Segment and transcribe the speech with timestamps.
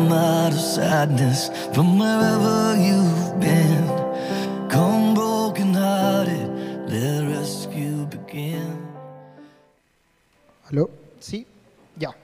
[0.00, 3.84] come out of sadness from wherever you've been.
[4.68, 6.48] Come broken hearted,
[6.88, 8.78] let rescue begin.
[10.70, 10.88] ¿Aló?
[11.18, 11.46] Sí,
[11.96, 12.14] ya.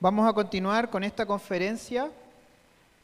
[0.00, 2.10] Vamos a continuar con esta conferencia.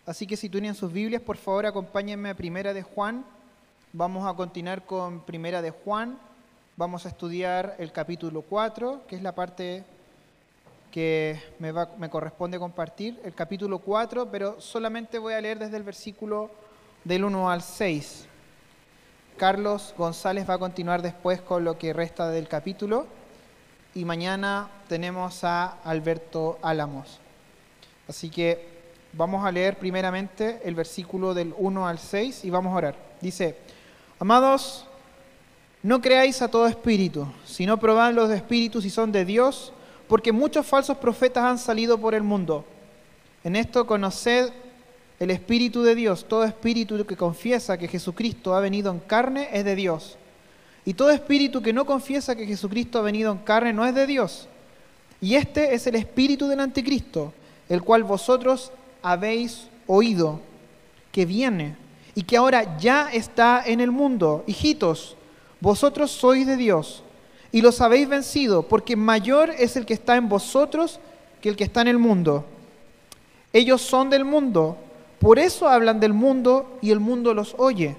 [0.04, 3.24] Así que si tienen sus Biblias, por favor, acompáñenme a Primera de Juan.
[3.92, 6.18] Vamos a continuar con Primera de Juan.
[6.76, 9.84] Vamos a estudiar el capítulo 4, que es la parte
[10.96, 16.50] que me, corresponde compartir, el capítulo 4, pero solamente voy a leer desde el versículo
[17.04, 18.24] del 1 al 6.
[19.36, 23.06] Carlos González va a continuar después con lo que resta del capítulo
[23.94, 27.20] y mañana tenemos a Alberto Álamos.
[28.08, 28.66] Así que
[29.12, 32.96] vamos a leer primeramente el versículo del 1 al 6 y vamos a orar.
[33.20, 33.58] Dice,
[34.18, 34.86] amados,
[35.82, 39.74] no creáis a todo espíritu, sino probad los espíritus si son de Dios,
[40.08, 42.64] porque muchos falsos profetas han salido por el mundo.
[43.44, 44.50] En esto conoced
[45.18, 46.26] el Espíritu de Dios.
[46.28, 50.18] Todo espíritu que confiesa que Jesucristo ha venido en carne es de Dios.
[50.84, 54.06] Y todo espíritu que no confiesa que Jesucristo ha venido en carne no es de
[54.06, 54.48] Dios.
[55.20, 57.32] Y este es el espíritu del anticristo,
[57.68, 58.70] el cual vosotros
[59.02, 60.40] habéis oído,
[61.10, 61.76] que viene
[62.14, 64.44] y que ahora ya está en el mundo.
[64.46, 65.16] Hijitos,
[65.60, 67.02] vosotros sois de Dios
[67.52, 71.00] y los habéis vencido, porque mayor es el que está en vosotros
[71.40, 72.44] que el que está en el mundo.
[73.52, 74.76] Ellos son del mundo,
[75.18, 77.96] por eso hablan del mundo y el mundo los oye.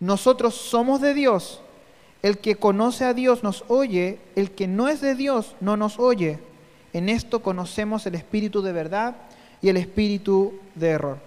[0.00, 1.60] Nosotros somos de Dios.
[2.22, 5.98] El que conoce a Dios nos oye, el que no es de Dios no nos
[5.98, 6.38] oye.
[6.92, 9.14] En esto conocemos el espíritu de verdad
[9.60, 11.18] y el espíritu de error.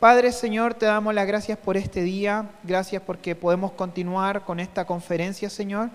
[0.00, 4.84] Padre Señor, te damos las gracias por este día, gracias porque podemos continuar con esta
[4.84, 5.90] conferencia, Señor.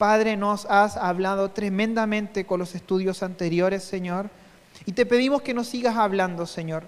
[0.00, 4.30] Padre, nos has hablado tremendamente con los estudios anteriores, Señor,
[4.86, 6.84] y te pedimos que nos sigas hablando, Señor.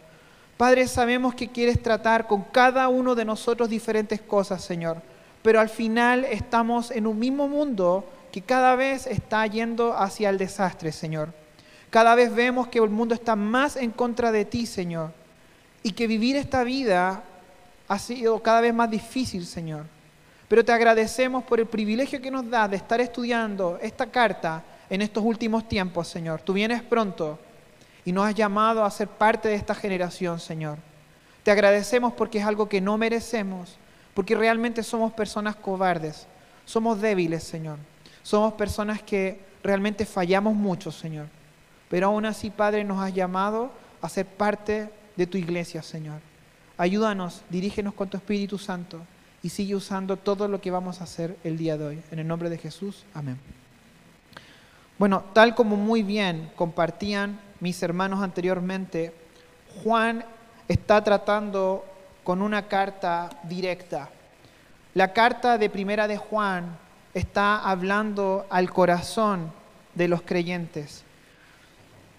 [0.56, 5.02] Padre, sabemos que quieres tratar con cada uno de nosotros diferentes cosas, Señor,
[5.42, 10.38] pero al final estamos en un mismo mundo que cada vez está yendo hacia el
[10.38, 11.34] desastre, Señor.
[11.90, 15.12] Cada vez vemos que el mundo está más en contra de ti, Señor,
[15.82, 17.24] y que vivir esta vida
[17.88, 19.84] ha sido cada vez más difícil, Señor.
[20.52, 25.00] Pero te agradecemos por el privilegio que nos da de estar estudiando esta carta en
[25.00, 26.42] estos últimos tiempos, Señor.
[26.42, 27.38] Tú vienes pronto
[28.04, 30.76] y nos has llamado a ser parte de esta generación, Señor.
[31.42, 33.78] Te agradecemos porque es algo que no merecemos,
[34.12, 36.26] porque realmente somos personas cobardes,
[36.66, 37.78] somos débiles, Señor.
[38.22, 41.28] Somos personas que realmente fallamos mucho, Señor.
[41.88, 46.20] Pero aún así, Padre, nos has llamado a ser parte de tu iglesia, Señor.
[46.76, 49.00] Ayúdanos, dirígenos con tu Espíritu Santo
[49.42, 52.02] y sigue usando todo lo que vamos a hacer el día de hoy.
[52.10, 53.38] En el nombre de Jesús, amén.
[54.98, 59.12] Bueno, tal como muy bien compartían mis hermanos anteriormente,
[59.82, 60.24] Juan
[60.68, 61.84] está tratando
[62.22, 64.10] con una carta directa.
[64.94, 66.76] La carta de primera de Juan
[67.14, 69.52] está hablando al corazón
[69.94, 71.04] de los creyentes.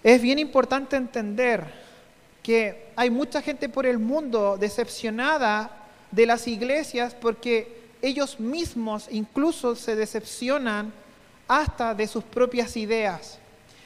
[0.02, 1.64] Es bien importante entender
[2.42, 5.83] que hay mucha gente por el mundo decepcionada
[6.14, 10.92] de las iglesias porque ellos mismos incluso se decepcionan
[11.48, 13.38] hasta de sus propias ideas.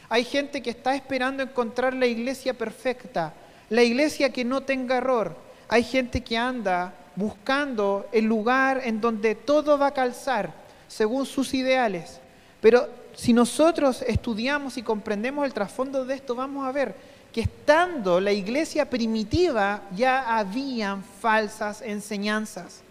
[0.09, 3.35] Hay gente que está esperando encontrar la iglesia perfecta,
[3.71, 5.37] la iglesia que no tenga error.
[5.69, 10.53] Hay gente que anda buscando el lugar en donde todo va a calzar
[10.87, 12.21] según sus ideales.
[12.61, 16.95] Pero si nosotros estudiamos y comprendemos el trasfondo de esto, vamos a ver
[17.33, 22.83] que estando la iglesia primitiva ya habían falsas enseñanzas.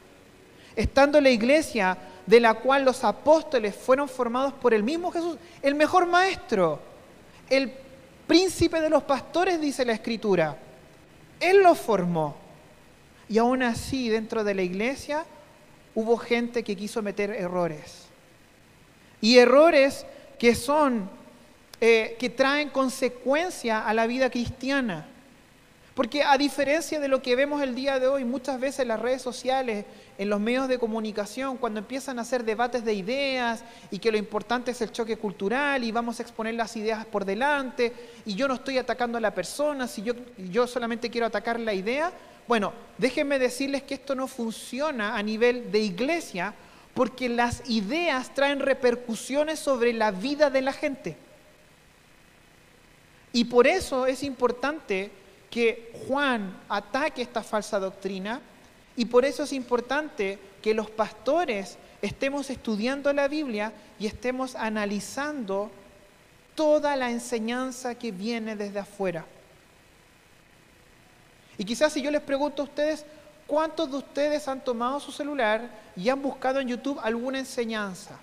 [0.75, 5.75] Estando la iglesia de la cual los apóstoles fueron formados por el mismo Jesús, el
[5.75, 6.79] mejor maestro,
[7.49, 7.71] el
[8.27, 10.57] príncipe de los pastores, dice la escritura.
[11.39, 12.35] Él los formó.
[13.29, 15.25] Y aún así, dentro de la iglesia,
[15.95, 18.03] hubo gente que quiso meter errores.
[19.19, 20.05] Y errores
[20.37, 21.09] que son,
[21.79, 25.06] eh, que traen consecuencia a la vida cristiana.
[25.97, 29.00] Porque a diferencia de lo que vemos el día de hoy, muchas veces en las
[29.00, 29.83] redes sociales,
[30.19, 34.19] en los medios de comunicación, cuando empiezan a hacer debates de ideas y que lo
[34.19, 37.94] importante es el choque cultural y vamos a exponer las ideas por delante
[38.27, 41.74] y yo no estoy atacando a la persona, si yo, yo solamente quiero atacar la
[41.74, 42.12] idea,
[42.47, 46.53] bueno, déjenme decirles que esto no funciona a nivel de iglesia
[46.94, 51.18] porque las ideas traen repercusiones sobre la vida de la gente.
[53.33, 55.12] Y por eso es importante
[55.50, 58.41] que Juan ataque esta falsa doctrina
[58.95, 65.71] y por eso es importante que los pastores estemos estudiando la Biblia y estemos analizando
[66.56, 69.25] toda la enseñanza que viene desde afuera.
[71.57, 73.06] Y quizás si yo les pregunto a ustedes,
[73.45, 78.19] ¿cuántos de ustedes han tomado su celular y han buscado en YouTube alguna enseñanza?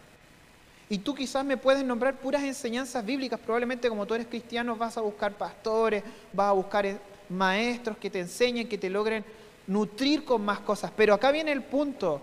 [0.89, 4.97] Y tú quizás me puedes nombrar puras enseñanzas bíblicas, probablemente como tú eres cristiano vas
[4.97, 6.03] a buscar pastores,
[6.33, 6.99] vas a buscar
[7.29, 9.25] maestros que te enseñen, que te logren
[9.67, 10.91] nutrir con más cosas.
[10.97, 12.21] Pero acá viene el punto,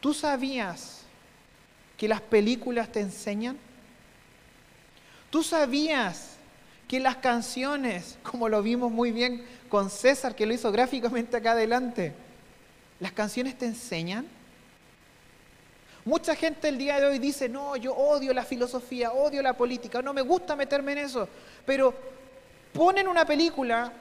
[0.00, 1.02] ¿tú sabías
[1.96, 3.58] que las películas te enseñan?
[5.28, 6.36] ¿Tú sabías
[6.88, 11.52] que las canciones, como lo vimos muy bien con César, que lo hizo gráficamente acá
[11.52, 12.14] adelante,
[12.98, 14.26] las canciones te enseñan?
[16.10, 20.02] Mucha gente el día de hoy dice, no, yo odio la filosofía, odio la política,
[20.02, 21.28] no me gusta meterme en eso,
[21.64, 21.94] pero
[22.72, 23.92] ponen una película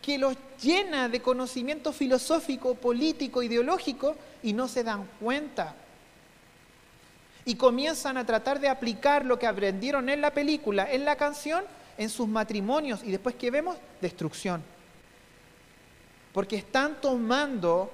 [0.00, 5.74] que los llena de conocimiento filosófico, político, ideológico y no se dan cuenta.
[7.44, 11.64] Y comienzan a tratar de aplicar lo que aprendieron en la película, en la canción,
[11.98, 14.62] en sus matrimonios y después que vemos, destrucción.
[16.32, 17.92] Porque están tomando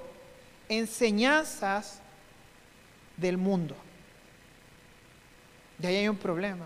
[0.69, 1.99] enseñanzas
[3.19, 3.75] del mundo.
[5.77, 6.65] De ahí hay un problema.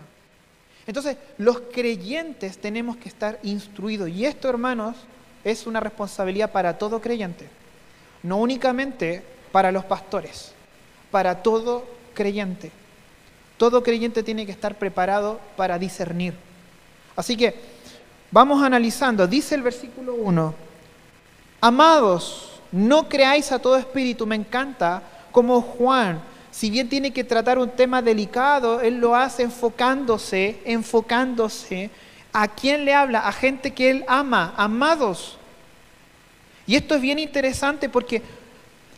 [0.86, 4.08] Entonces, los creyentes tenemos que estar instruidos.
[4.08, 4.96] Y esto, hermanos,
[5.42, 7.48] es una responsabilidad para todo creyente.
[8.22, 9.22] No únicamente
[9.52, 10.52] para los pastores,
[11.10, 12.70] para todo creyente.
[13.56, 16.34] Todo creyente tiene que estar preparado para discernir.
[17.16, 17.54] Así que
[18.30, 19.26] vamos analizando.
[19.26, 20.54] Dice el versículo 1,
[21.60, 24.26] amados, no creáis a todo espíritu.
[24.26, 26.20] Me encanta como Juan
[26.54, 31.90] si bien tiene que tratar un tema delicado, él lo hace enfocándose, enfocándose
[32.32, 35.36] a quién le habla, a gente que él ama, amados.
[36.64, 38.22] Y esto es bien interesante porque,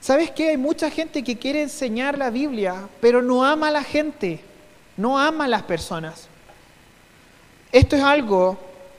[0.03, 0.51] ¿sabes qué?
[0.51, 4.41] Hay mucha gente que quiere enseñar la Biblia, pero no ama a la gente,
[4.99, 6.29] no ama a las personas.
[7.73, 8.59] Esto es algo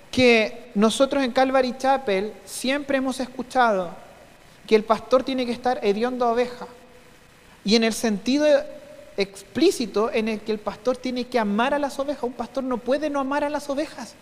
[0.10, 3.92] que nosotros en Calvary Chapel siempre hemos escuchado,
[4.66, 6.66] que el pastor tiene que estar hediondo a oveja
[7.68, 8.48] y en el sentido
[9.18, 12.24] explícito en el que el pastor tiene que amar a las ovejas.
[12.24, 14.14] Un pastor no puede no amar a las ovejas.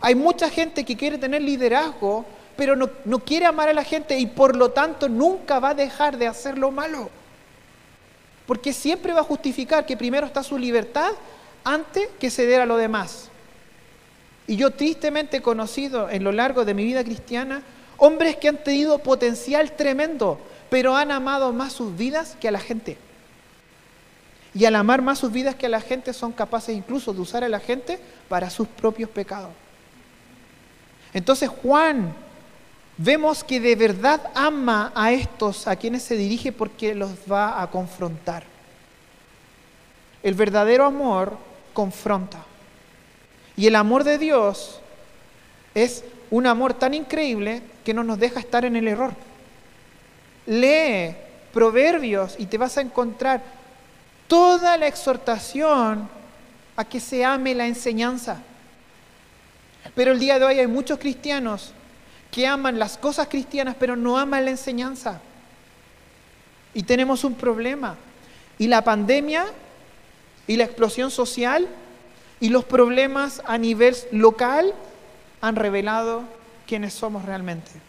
[0.00, 2.24] Hay mucha gente que quiere tener liderazgo,
[2.56, 5.74] pero no, no, quiere amar a la gente y por lo tanto nunca va a
[5.74, 7.10] dejar de hacer lo malo.
[8.46, 11.10] Porque siempre va a justificar que primero está su libertad
[11.64, 13.28] antes que ceder a lo demás.
[14.46, 17.62] Y yo tristemente he conocido en lo largo de mi vida cristiana
[17.98, 20.38] hombres que han tenido potencial tremendo,
[20.70, 22.98] pero han amado más sus vidas que a la gente.
[24.54, 27.44] Y al amar más sus vidas que a la gente son capaces incluso de usar
[27.44, 27.98] a la gente
[28.28, 29.50] para sus propios pecados.
[31.12, 32.14] Entonces Juan,
[32.96, 37.70] vemos que de verdad ama a estos a quienes se dirige porque los va a
[37.70, 38.44] confrontar.
[40.22, 41.36] El verdadero amor
[41.72, 42.44] confronta.
[43.56, 44.80] Y el amor de Dios
[45.74, 49.12] es un amor tan increíble que no nos deja estar en el error.
[50.48, 51.14] Lee
[51.52, 53.42] Proverbios y te vas a encontrar
[54.26, 56.08] toda la exhortación
[56.76, 58.38] a que se ame la enseñanza.
[59.94, 61.72] Pero el día de hoy hay muchos cristianos
[62.30, 65.20] que aman las cosas cristianas, pero no aman la enseñanza.
[66.74, 67.96] Y tenemos un problema.
[68.58, 69.46] Y la pandemia
[70.46, 71.68] y la explosión social
[72.40, 74.72] y los problemas a nivel local
[75.40, 76.22] han revelado
[76.66, 77.87] quiénes somos realmente.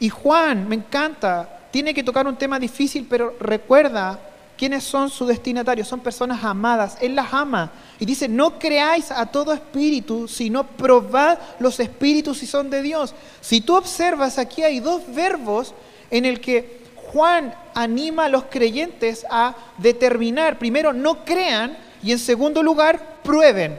[0.00, 4.18] Y Juan, me encanta, tiene que tocar un tema difícil, pero recuerda
[4.56, 5.88] quiénes son sus destinatarios.
[5.88, 6.98] Son personas amadas.
[7.00, 7.70] Él las ama.
[7.98, 13.14] Y dice, no creáis a todo espíritu, sino probad los espíritus si son de Dios.
[13.40, 15.74] Si tú observas, aquí hay dos verbos
[16.10, 16.80] en el que
[17.12, 23.78] Juan anima a los creyentes a determinar, primero, no crean y en segundo lugar, prueben.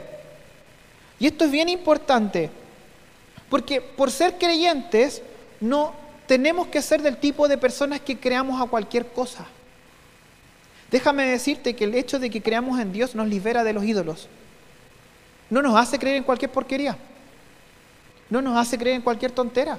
[1.18, 2.50] Y esto es bien importante,
[3.48, 5.22] porque por ser creyentes
[5.60, 9.46] no tenemos que ser del tipo de personas que creamos a cualquier cosa.
[10.90, 14.28] Déjame decirte que el hecho de que creamos en Dios nos libera de los ídolos.
[15.50, 16.96] No nos hace creer en cualquier porquería.
[18.30, 19.78] No nos hace creer en cualquier tontera.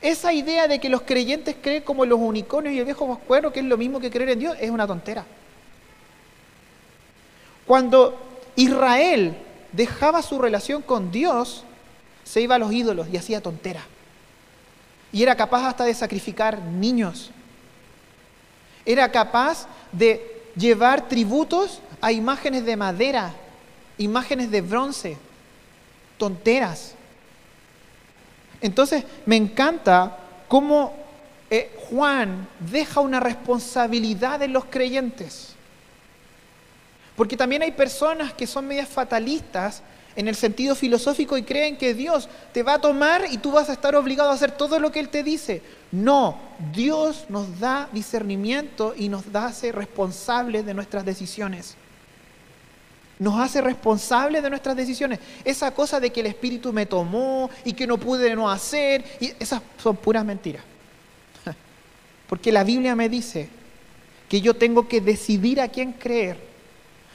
[0.00, 3.60] Esa idea de que los creyentes creen como los unicornios y el viejo vascuero, que
[3.60, 5.24] es lo mismo que creer en Dios, es una tontera.
[7.66, 8.20] Cuando
[8.56, 9.34] Israel
[9.72, 11.64] dejaba su relación con Dios,
[12.22, 13.86] se iba a los ídolos y hacía tontera
[15.14, 17.30] y era capaz hasta de sacrificar niños.
[18.84, 23.32] Era capaz de llevar tributos a imágenes de madera,
[23.96, 25.16] imágenes de bronce,
[26.18, 26.96] tonteras.
[28.60, 30.18] Entonces me encanta
[30.48, 30.92] cómo
[31.48, 35.54] eh, Juan deja una responsabilidad en los creyentes.
[37.14, 39.80] Porque también hay personas que son medias fatalistas
[40.16, 43.68] en el sentido filosófico y creen que Dios te va a tomar y tú vas
[43.68, 45.62] a estar obligado a hacer todo lo que Él te dice.
[45.90, 46.38] No,
[46.72, 51.76] Dios nos da discernimiento y nos hace responsables de nuestras decisiones.
[53.18, 55.20] Nos hace responsables de nuestras decisiones.
[55.44, 59.04] Esa cosa de que el Espíritu me tomó y que no pude no hacer,
[59.38, 60.64] esas son puras mentiras.
[62.28, 63.48] Porque la Biblia me dice
[64.28, 66.38] que yo tengo que decidir a quién creer.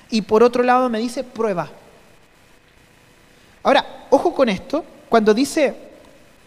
[0.10, 1.70] Y por otro lado me dice prueba.
[3.63, 5.75] Ahora, ojo con esto, cuando dice,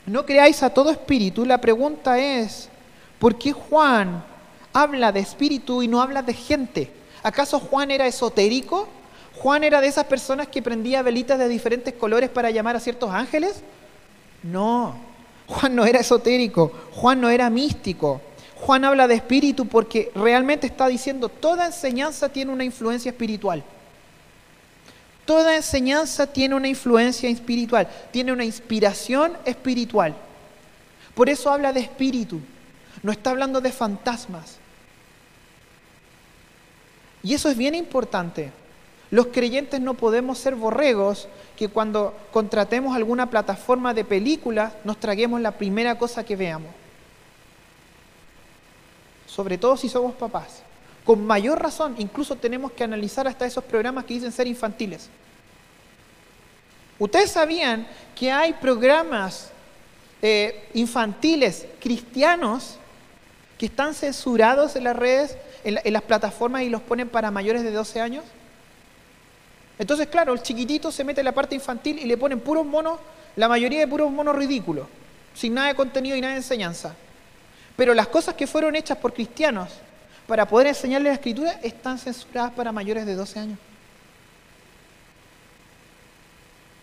[0.07, 2.69] no creáis a todo espíritu, la pregunta es,
[3.19, 4.25] ¿por qué Juan
[4.73, 6.91] habla de espíritu y no habla de gente?
[7.23, 8.89] ¿Acaso Juan era esotérico?
[9.37, 13.11] ¿Juan era de esas personas que prendía velitas de diferentes colores para llamar a ciertos
[13.11, 13.63] ángeles?
[14.43, 14.97] No,
[15.47, 18.21] Juan no era esotérico, Juan no era místico.
[18.57, 23.65] Juan habla de espíritu porque realmente está diciendo, toda enseñanza tiene una influencia espiritual.
[25.25, 30.15] Toda enseñanza tiene una influencia espiritual, tiene una inspiración espiritual.
[31.15, 32.41] Por eso habla de espíritu,
[33.03, 34.57] no está hablando de fantasmas.
[37.23, 38.51] Y eso es bien importante.
[39.11, 45.41] Los creyentes no podemos ser borregos que cuando contratemos alguna plataforma de películas nos traguemos
[45.41, 46.71] la primera cosa que veamos.
[49.27, 50.62] Sobre todo si somos papás.
[51.05, 55.09] Con mayor razón, incluso tenemos que analizar hasta esos programas que dicen ser infantiles.
[56.99, 59.51] Ustedes sabían que hay programas
[60.21, 62.79] eh, infantiles cristianos
[63.59, 67.65] que están censurados en las redes, en, en, las plataformas y los ponen para mayores
[67.65, 68.25] de 12 años.
[69.81, 73.01] Entonces, claro, el chiquitito se mete en la parte infantil y le ponen puros monos,
[73.35, 74.87] la mayoría de puros monos ridículos,
[75.35, 76.95] sin nada de contenido y nada de enseñanza.
[77.75, 79.71] Pero las cosas que fueron hechas por cristianos
[80.27, 83.59] para poder enseñarle la escritura están censuradas para mayores de 12 años.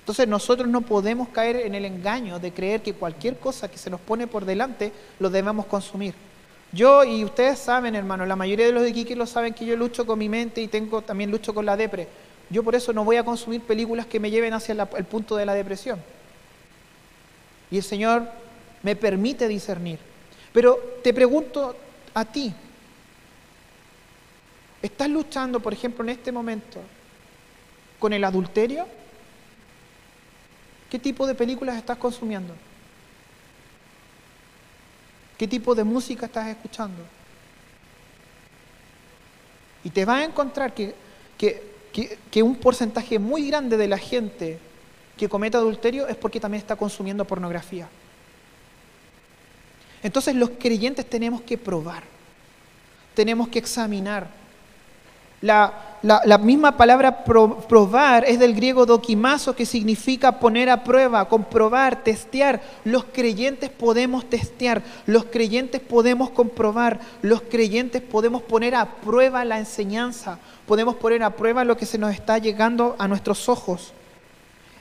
[0.01, 3.91] Entonces nosotros no podemos caer en el engaño de creer que cualquier cosa que se
[3.91, 6.15] nos pone por delante lo debemos consumir.
[6.71, 9.75] Yo y ustedes saben, hermano, la mayoría de los de Kiki lo saben que yo
[9.75, 12.07] lucho con mi mente y tengo también lucho con la depre.
[12.49, 15.45] Yo por eso no voy a consumir películas que me lleven hacia el punto de
[15.45, 16.01] la depresión.
[17.69, 18.23] Y el Señor
[18.81, 19.99] me permite discernir.
[20.51, 21.75] Pero te pregunto
[22.13, 22.53] a ti,
[24.81, 26.79] ¿estás luchando, por ejemplo, en este momento
[27.99, 28.87] con el adulterio?
[30.89, 32.55] ¿Qué tipo de películas estás consumiendo?
[35.37, 37.01] ¿Qué tipo de música estás escuchando?
[39.83, 40.93] Y te vas a encontrar que,
[41.37, 41.63] que,
[42.31, 44.59] que, un porcentaje muy grande de la gente
[45.17, 47.87] que comete adulterio es porque también está consumiendo pornografía.
[50.03, 52.03] Entonces los creyentes tenemos que probar,
[53.13, 54.38] tenemos que examinar.
[55.41, 62.61] La, misma palabra probar es del griego dokimazo, que significa poner a prueba, comprobar, testear.
[62.83, 69.59] Los creyentes podemos testear, los creyentes podemos comprobar, los creyentes podemos poner a prueba la
[69.59, 73.93] enseñanza, podemos poner a prueba lo que se nos está llegando a nuestros ojos.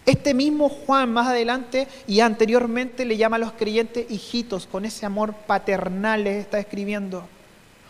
[0.07, 5.05] Este mismo Juan más adelante y anteriormente le llama a los creyentes hijitos, con ese
[5.05, 7.25] amor paternal les está escribiendo.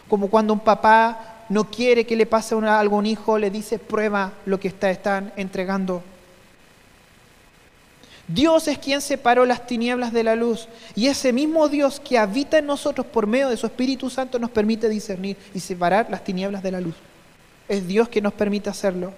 [0.09, 4.33] Como cuando un papá no quiere que le pase a algún hijo, le dice, prueba
[4.47, 6.03] lo que está, están entregando.
[8.29, 12.59] Dios es quien separó las tinieblas de la luz y ese mismo Dios que habita
[12.59, 16.63] en nosotros por medio de su Espíritu Santo nos permite discernir y separar las tinieblas
[16.63, 16.95] de la luz.
[17.69, 19.15] Es Dios que nos permite hacerlo.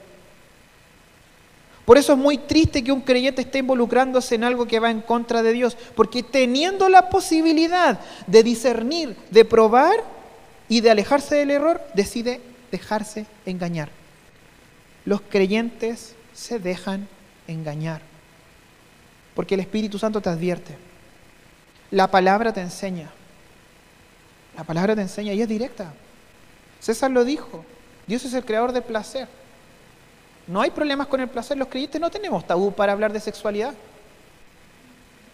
[1.84, 5.00] Por eso es muy triste que un creyente esté involucrándose en algo que va en
[5.00, 9.96] contra de Dios, porque teniendo la posibilidad de discernir, de probar,
[10.70, 13.90] y de alejarse del error decide dejarse engañar.
[15.04, 17.08] Los creyentes se dejan
[17.48, 18.00] engañar
[19.34, 20.76] porque el Espíritu Santo te advierte.
[21.90, 23.10] La palabra te enseña.
[24.56, 25.92] La palabra te enseña y es directa.
[26.78, 27.64] César lo dijo.
[28.06, 29.26] Dios es el creador del placer.
[30.46, 31.56] No hay problemas con el placer.
[31.56, 33.74] Los creyentes no tenemos tabú para hablar de sexualidad.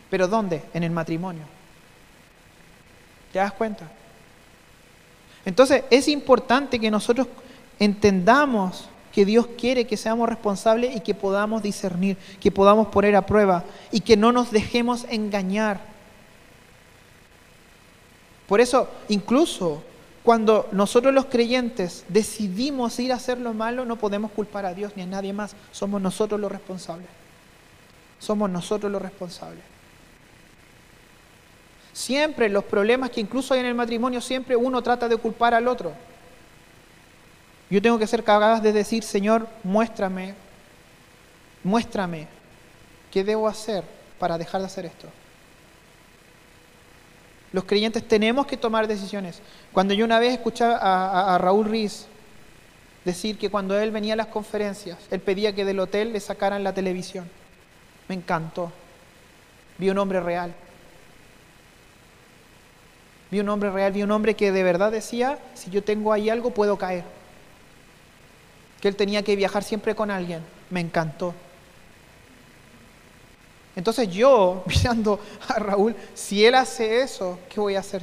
[0.09, 0.63] Pero ¿dónde?
[0.73, 1.45] En el matrimonio.
[3.33, 3.87] ¿Te das cuenta?
[5.47, 7.29] Entonces es importante que nosotros
[7.79, 13.25] entendamos que Dios quiere que seamos responsables y que podamos discernir, que podamos poner a
[13.25, 15.81] prueba y que no nos dejemos engañar.
[18.47, 19.83] Por eso, incluso
[20.23, 24.93] cuando nosotros los creyentes decidimos ir a hacer lo malo, no podemos culpar a Dios
[24.97, 25.55] ni a nadie más.
[25.73, 27.09] Somos nosotros los responsables.
[28.19, 29.76] Somos nosotros los responsables.
[31.97, 35.67] Siempre los problemas que incluso hay en el matrimonio, siempre uno trata de culpar al
[35.67, 35.95] otro.
[37.71, 40.35] Yo tengo que ser capaz de decir, Señor, muéstrame,
[41.65, 42.29] muéstrame
[43.11, 43.83] ¿Qué debo hacer
[44.19, 45.09] para dejar de hacer esto?
[47.51, 49.41] Los creyentes tenemos que tomar decisiones.
[49.73, 50.77] Cuando yo una vez escuchaba
[51.33, 52.09] a, Raúl Riz
[53.07, 56.63] decir que cuando él venía a las conferencias, él pedía que del hotel le sacaran
[56.63, 57.27] la televisión.
[58.07, 58.71] Me encantó.
[59.79, 60.55] Vi un hombre real.
[63.31, 66.31] Vi un hombre real, vi un hombre que de verdad decía, si yo tengo ahí
[66.31, 67.05] algo puedo caer.
[68.81, 70.43] Que él tenía que viajar siempre con alguien.
[70.71, 71.35] Me encantó.
[73.75, 78.03] Entonces yo, mirando a Raúl, si él hace eso, ¿qué voy a hacer?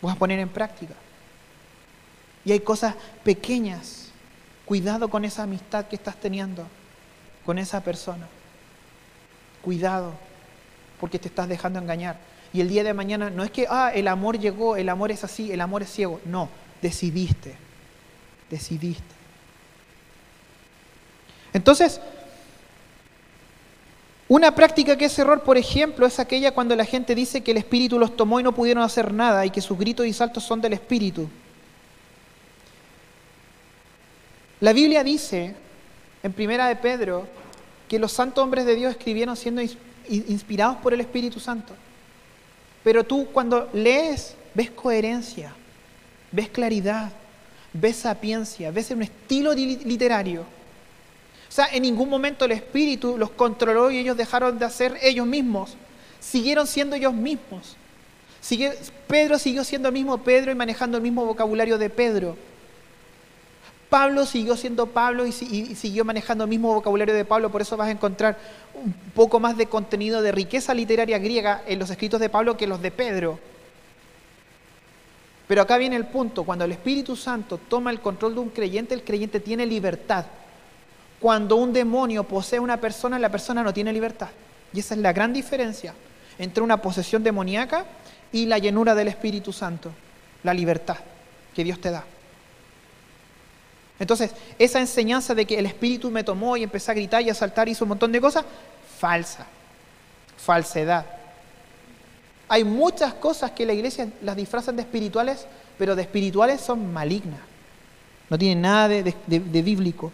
[0.00, 0.94] Voy a poner en práctica.
[2.44, 4.10] Y hay cosas pequeñas.
[4.64, 6.66] Cuidado con esa amistad que estás teniendo
[7.44, 8.26] con esa persona.
[9.62, 10.12] Cuidado,
[11.00, 12.16] porque te estás dejando engañar.
[12.52, 15.24] Y el día de mañana no es que, ah, el amor llegó, el amor es
[15.24, 16.20] así, el amor es ciego.
[16.24, 16.48] No,
[16.82, 17.54] decidiste.
[18.50, 19.02] Decidiste.
[21.54, 22.00] Entonces,
[24.28, 27.58] una práctica que es error, por ejemplo, es aquella cuando la gente dice que el
[27.58, 30.60] Espíritu los tomó y no pudieron hacer nada y que sus gritos y saltos son
[30.60, 31.28] del Espíritu.
[34.60, 35.54] La Biblia dice,
[36.22, 37.26] en Primera de Pedro,
[37.88, 39.60] que los santos hombres de Dios escribieron siendo
[40.08, 41.74] inspirados por el Espíritu Santo.
[42.82, 45.54] Pero tú cuando lees, ves coherencia,
[46.30, 47.12] ves claridad,
[47.72, 50.44] ves sapiencia, ves un estilo literario
[51.52, 55.26] o sea, en ningún momento el Espíritu los controló y ellos dejaron de hacer ellos
[55.26, 55.76] mismos.
[56.18, 57.76] Siguieron siendo ellos mismos.
[59.06, 62.38] Pedro siguió siendo el mismo Pedro y manejando el mismo vocabulario de Pedro.
[63.92, 67.88] Pablo siguió siendo Pablo y, siguió manejando el mismo vocabulario de Pablo, por eso vas
[67.88, 68.38] a encontrar
[68.72, 72.66] un poco más de contenido de riqueza literaria griega en los escritos de Pablo que
[72.66, 73.38] los de Pedro.
[75.46, 78.94] Pero acá viene el punto, cuando el Espíritu Santo toma el control de un creyente,
[78.94, 80.24] el creyente tiene libertad.
[81.20, 84.30] Cuando un demonio posee a una persona, la persona no tiene libertad.
[84.72, 85.92] Y esa es la gran diferencia
[86.38, 87.84] entre una posesión demoníaca
[88.32, 89.90] y la llenura del Espíritu Santo,
[90.44, 90.96] la libertad
[91.54, 92.04] que Dios te da.
[94.02, 97.34] Entonces, esa enseñanza de que el Espíritu me tomó y empecé a gritar y a
[97.34, 98.44] saltar y hizo un montón de cosas,
[98.98, 99.46] falsa,
[100.36, 101.06] falsedad.
[102.48, 105.46] Hay muchas cosas que la iglesia las disfrazan de espirituales,
[105.78, 107.38] pero de espirituales son malignas.
[108.28, 110.10] No tienen nada de, de bíblico.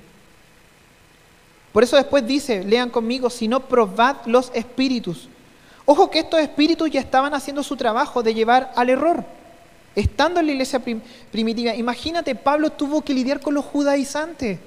[1.72, 5.31] Por eso después dice, lean conmigo, si no probad los espíritus.
[5.87, 9.24] Ojo que estos espíritus ya estaban haciendo su trabajo de llevar al error.
[9.94, 10.81] Estando en la iglesia
[11.33, 14.59] primitiva, imagínate, Pablo tuvo que lidiar con los judaizantes.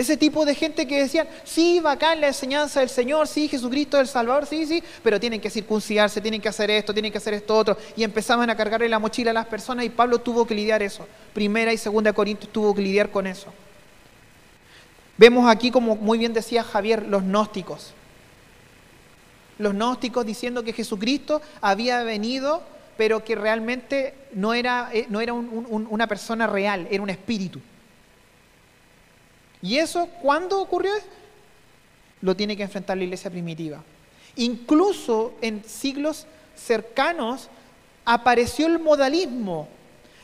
[0.00, 4.02] Ese tipo de gente que decían, sí, bacán la enseñanza del Señor, sí, Jesucristo es
[4.02, 7.34] el Salvador, sí, sí, pero tienen que circuncidarse, tienen que hacer esto, tienen que hacer
[7.34, 7.76] esto otro.
[7.96, 11.06] Y empezaban a cargarle la mochila a las personas y Pablo tuvo que lidiar eso.
[11.34, 13.52] Primera y segunda Corintios tuvo que lidiar con eso.
[15.18, 17.92] Vemos aquí, como muy bien decía Javier, los gnósticos.
[19.58, 22.62] Los gnósticos diciendo que Jesucristo había venido,
[23.00, 27.58] pero que realmente no era, eh, no era una persona real, era un espíritu.
[29.62, 30.92] ¿Y eso cuándo ocurrió?
[32.20, 33.82] Lo tiene que enfrentar la iglesia primitiva.
[34.36, 37.48] Incluso en siglos cercanos
[38.04, 39.66] apareció el modalismo,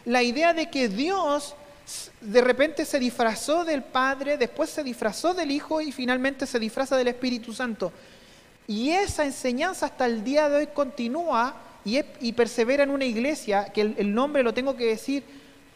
[0.04, 1.56] la idea de que Dios
[2.20, 6.94] de repente se disfrazó del Padre, después se disfrazó del Hijo y finalmente se disfraza
[6.98, 7.90] del Espíritu Santo.
[8.66, 13.80] Y esa enseñanza hasta el día de hoy continúa y, persevera en una iglesia, que
[13.80, 15.22] el, nombre lo tengo que decir,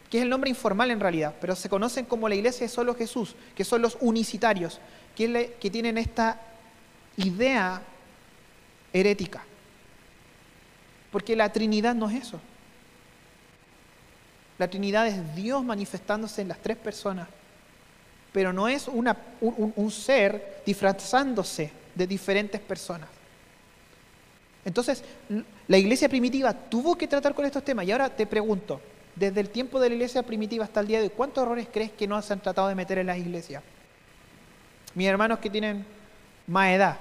[0.09, 2.93] que es el nombre informal en realidad, pero se conocen como la iglesia de solo
[2.95, 4.81] Jesús, que son los unicitarios,
[5.15, 6.41] que, tienen esta
[7.15, 7.81] idea
[8.91, 9.41] herética.
[11.13, 12.41] Porque la Trinidad no es eso.
[14.57, 17.29] La Trinidad es Dios manifestándose en las tres personas,
[18.33, 23.20] pero no es un, un ser disfrazándose de diferentes personas.
[24.63, 25.03] Entonces,
[25.67, 27.85] la iglesia primitiva tuvo que tratar con estos temas.
[27.85, 28.79] Y ahora te pregunto,
[29.15, 31.91] desde el tiempo de la iglesia primitiva hasta el día de hoy, ¿cuántos errores crees
[31.91, 33.63] que no se han tratado de meter en las iglesias?
[34.93, 35.85] Mis hermanos que tienen
[36.47, 36.97] más edad,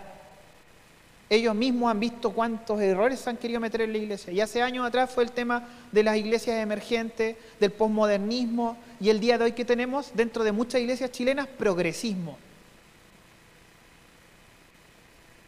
[1.30, 4.32] ellos mismos han visto cuántos errores han querido meter en la iglesia.
[4.32, 9.20] Y hace años atrás fue el tema de las iglesias emergentes, del posmodernismo, y el
[9.20, 12.36] día de hoy que tenemos dentro de muchas iglesias chilenas, progresismo.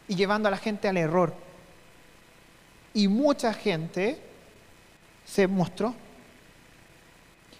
[0.07, 1.33] Y llevando a la gente al error.
[2.93, 4.17] Y mucha gente
[5.25, 5.93] se mostró.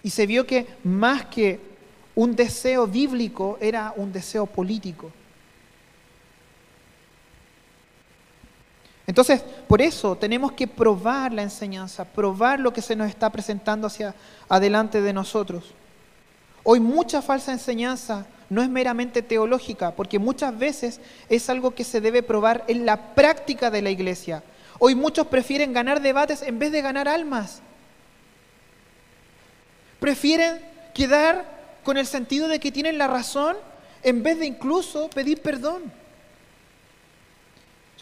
[0.02, 1.60] Y se vio que más que
[2.14, 5.10] un deseo bíblico era un deseo político.
[9.06, 13.86] Entonces, por eso tenemos que probar la enseñanza, probar lo que se nos está presentando
[13.86, 14.14] hacia
[14.48, 15.74] adelante de nosotros.
[16.62, 22.00] Hoy mucha falsa enseñanza no es meramente teológica, porque muchas veces es algo que se
[22.00, 24.42] debe probar en la práctica de la iglesia.
[24.78, 27.62] Hoy muchos prefieren ganar debates en vez de ganar almas.
[30.00, 30.60] Prefieren
[30.92, 31.44] quedar
[31.84, 33.56] con el sentido de que tienen la razón
[34.02, 35.92] en vez de incluso pedir perdón.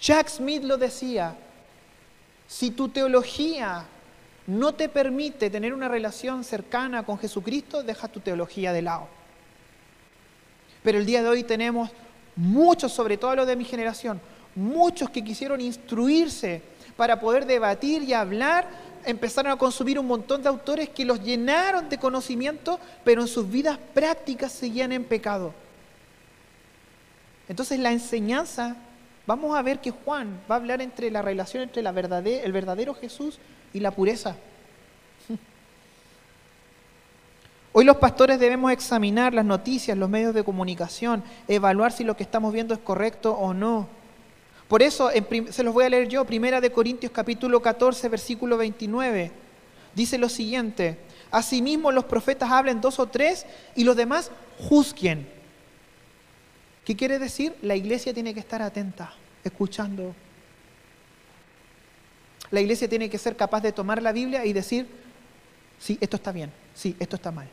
[0.00, 1.36] Jack Smith lo decía,
[2.48, 3.84] si tu teología
[4.46, 9.08] no te permite tener una relación cercana con Jesucristo, deja tu teología de lado.
[10.82, 11.90] Pero el día de hoy tenemos
[12.34, 14.20] muchos, sobre todo los de mi generación,
[14.54, 16.62] muchos que quisieron instruirse
[16.96, 18.68] para poder debatir y hablar,
[19.04, 23.50] empezaron a consumir un montón de autores que los llenaron de conocimiento, pero en sus
[23.50, 25.54] vidas prácticas seguían en pecado.
[27.48, 28.76] Entonces la enseñanza,
[29.26, 32.94] vamos a ver que Juan va a hablar entre la relación entre la el verdadero
[32.94, 33.38] Jesús
[33.72, 34.36] y la pureza.
[37.72, 42.22] Hoy los pastores debemos examinar las noticias, los medios de comunicación, evaluar si lo que
[42.22, 43.88] estamos viendo es correcto o no.
[44.72, 45.10] Por eso,
[45.50, 49.30] se los voy a leer yo, Primera de Corintios capítulo 14, versículo 29.
[49.94, 50.96] Dice lo siguiente,
[51.30, 53.44] asimismo los profetas hablen dos o tres
[53.76, 55.28] y los demás juzguen.
[56.86, 57.54] ¿Qué quiere decir?
[57.60, 59.12] La iglesia tiene que estar atenta,
[59.44, 60.14] escuchando.
[62.50, 64.86] La iglesia tiene que ser capaz de tomar la Biblia y decir,
[65.78, 67.46] sí, esto está bien, sí, esto está mal.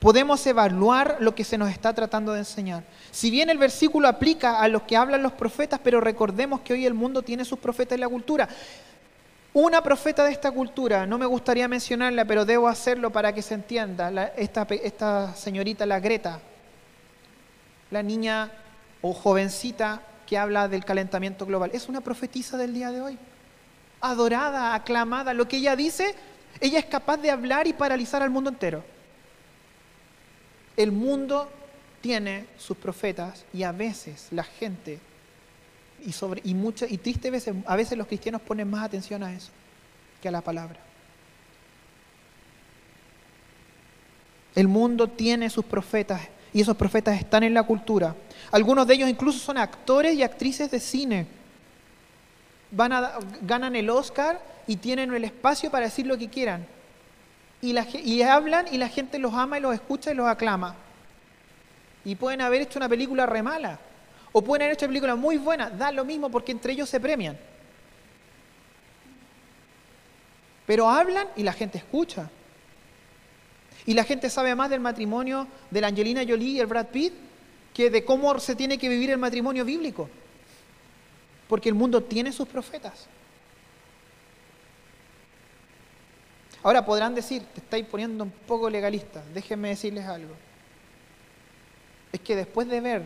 [0.00, 2.84] Podemos evaluar lo que se nos está tratando de enseñar.
[3.10, 6.86] Si bien el versículo aplica a los que hablan los profetas, pero recordemos que hoy
[6.86, 8.48] el mundo tiene sus profetas en la cultura.
[9.52, 13.54] Una profeta de esta cultura, no me gustaría mencionarla, pero debo hacerlo para que se
[13.54, 16.40] entienda, esta, esta señorita, la Greta,
[17.90, 18.52] la niña
[19.00, 23.18] o jovencita que habla del calentamiento global, es una profetisa del día de hoy,
[24.00, 25.32] adorada, aclamada.
[25.32, 26.14] Lo que ella dice,
[26.60, 28.84] ella es capaz de hablar y paralizar al mundo entero.
[30.78, 31.50] El mundo
[32.00, 35.00] tiene sus profetas y a veces la gente
[36.06, 39.34] y sobre y muchas y tristes veces a veces los cristianos ponen más atención a
[39.34, 39.50] eso
[40.22, 40.78] que a la palabra.
[44.54, 46.20] El mundo tiene sus profetas
[46.54, 48.14] y esos profetas están en la cultura.
[48.52, 51.26] Algunos de ellos incluso son actores y actrices de cine.
[52.70, 52.92] Van
[53.42, 56.77] ganan el Oscar y tienen el espacio para decir lo que quieran
[57.60, 60.76] y, hablan y la gente los ama y los escucha y los aclama.
[62.04, 63.78] Y pueden haber hecho una película re mala.
[64.32, 65.68] O pueden haber hecho una película muy buena.
[65.70, 67.36] Da lo mismo porque entre ellos se premian.
[70.66, 72.30] Pero hablan y la gente escucha.
[73.86, 77.14] Y la gente sabe más del matrimonio de la Angelina Jolie y el Brad Pitt
[77.74, 80.08] que de cómo se tiene que vivir el matrimonio bíblico.
[81.48, 83.08] Porque el mundo tiene sus profetas.
[86.62, 90.34] Ahora podrán decir, te estáis poniendo un poco legalista, déjenme decirles algo.
[92.12, 93.02] Es que después de ver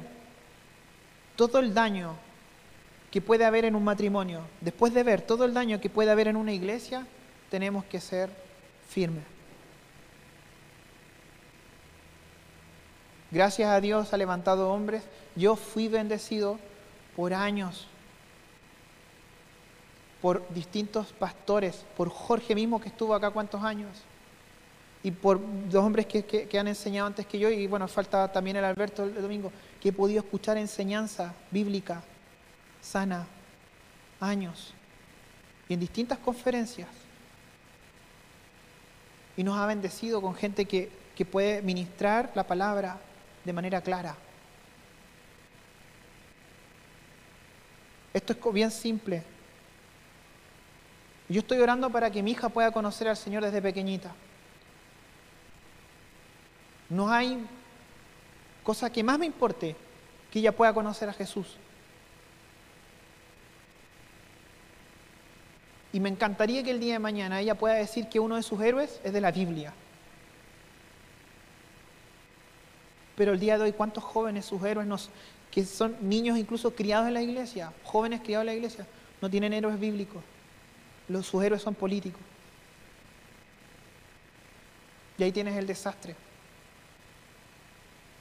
[1.37, 2.17] todo el daño
[3.11, 6.29] que puede haber en un matrimonio, después de ver todo el daño que puede haber
[6.29, 7.07] en una iglesia,
[7.51, 8.31] tenemos que ser
[8.89, 9.25] firmes.
[13.31, 15.03] Gracias a Dios ha levantado hombres.
[15.37, 16.59] Yo fui bendecido
[17.17, 17.89] por años
[20.23, 23.91] por distintos pastores, por Jorge mismo que estuvo acá cuántos años,
[25.03, 28.65] y por dos hombres que, han enseñado antes que yo, y bueno, falta también el
[28.65, 32.05] Alberto el domingo, que he podido escuchar enseñanza bíblica
[32.81, 33.27] sana,
[34.21, 34.73] años,
[35.69, 36.89] y en distintas conferencias.
[39.37, 42.99] Y nos ha bendecido con gente que, que puede ministrar la palabra
[43.45, 44.15] de manera clara.
[48.15, 49.32] Esto es bien simple.
[51.33, 54.13] Yo estoy orando para que mi hija pueda conocer al Señor desde pequeñita.
[56.91, 57.43] No hay
[58.63, 59.75] cosa que más me importe
[60.31, 61.57] que ella pueda conocer a Jesús.
[65.95, 68.61] Y me encantaría que el día de mañana ella pueda decir que uno de sus
[68.61, 69.73] héroes es de la Biblia.
[73.17, 75.09] Pero el día de hoy, ¿cuántos jóvenes sus héroes nos,
[75.51, 78.87] que son niños incluso criados en la iglesia, jóvenes criados en la iglesia,
[79.23, 80.23] no tienen héroes bíblicos?
[81.13, 82.21] Los, sus héroes son políticos.
[85.19, 86.17] Y ahí tienes el desastre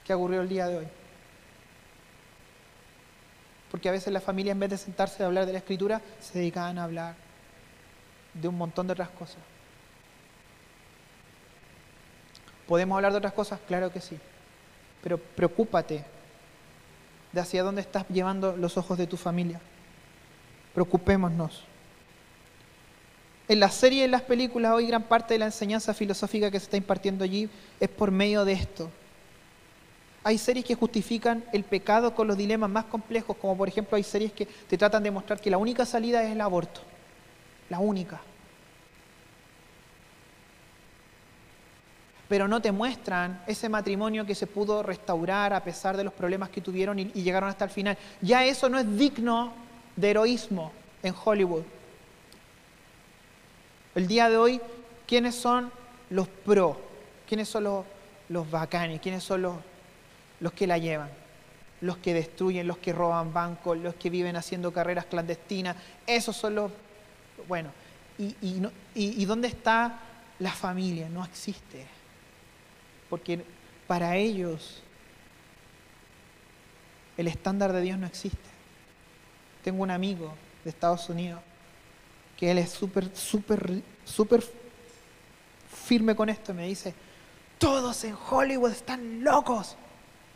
[0.04, 0.86] que ocurrió el día de hoy.
[3.70, 6.38] Porque a veces la familia en vez de sentarse a hablar de la escritura, se
[6.38, 7.14] dedicaban a hablar
[8.34, 9.38] de un montón de otras cosas.
[12.66, 13.60] ¿Podemos hablar de otras cosas?
[13.66, 14.18] Claro que sí.
[15.02, 16.04] Pero preocúpate
[17.32, 19.60] de hacia dónde estás llevando los ojos de tu familia.
[20.74, 21.64] Preocupémonos.
[23.48, 26.58] En las series y en las películas hoy gran parte de la enseñanza filosófica que
[26.58, 27.48] se está impartiendo allí
[27.80, 28.90] es por medio de esto.
[30.24, 34.04] Hay series que justifican el pecado con los dilemas más complejos, como por ejemplo hay
[34.04, 36.80] series que te tratan de mostrar que la única salida es el aborto.
[37.68, 38.20] La única.
[42.28, 46.50] Pero no te muestran ese matrimonio que se pudo restaurar a pesar de los problemas
[46.50, 47.98] que tuvieron y, y llegaron hasta el final.
[48.20, 49.52] Ya eso no es digno
[49.96, 51.64] de heroísmo en Hollywood.
[53.94, 54.60] El día de hoy,
[55.06, 55.70] ¿quiénes son
[56.10, 56.80] los pro?
[57.28, 59.00] ¿Quiénes son los, bacanes?
[59.00, 59.56] ¿Quiénes son los,
[60.40, 61.10] los que la llevan?
[61.80, 65.76] Los que destruyen, los que roban bancos, los que viven haciendo carreras clandestinas.
[66.06, 66.72] Esos son los...
[67.48, 67.70] Bueno,
[68.18, 69.98] ¿y, y, no- y- y dónde está
[70.38, 71.08] la familia?
[71.08, 71.86] No existe.
[73.10, 73.44] Porque
[73.86, 74.82] para ellos
[77.16, 78.38] el estándar de Dios no existe.
[79.64, 80.32] Tengo un amigo
[80.64, 81.40] de Estados Unidos
[82.42, 84.42] que él es súper, súper, súper
[85.84, 86.52] firme con esto.
[86.52, 86.92] Me dice,
[87.56, 89.76] todos en Hollywood están locos.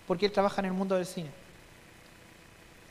[0.06, 1.30] Porque él trabaja en el mundo del cine.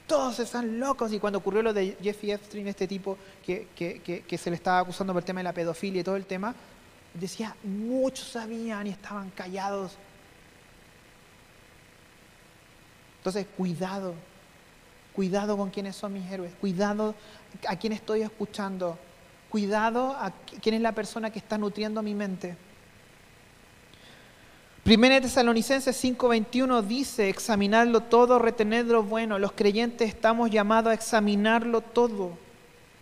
[0.06, 1.14] Todos están locos.
[1.14, 4.58] Y cuando ocurrió lo de Jeffrey Epstein, este tipo que, que- que- que se le
[4.58, 6.54] estaba acusando por el tema de la pedofilia y todo el tema,
[7.14, 9.94] decía, muchos sabían y estaban callados.
[13.20, 14.14] Entonces, cuidado,
[15.14, 17.16] cuidado con quiénes son mis héroes, cuidado
[17.70, 19.00] a quién estoy escuchando,
[19.60, 22.58] cuidado a qui- quién es la persona que está nutriendo mi mente.
[24.84, 29.40] Primera de Tesalonicenses 5:21 dice, examinarlo todo, retener lo bueno.
[29.40, 32.38] Los creyentes estamos llamados a examinarlo todo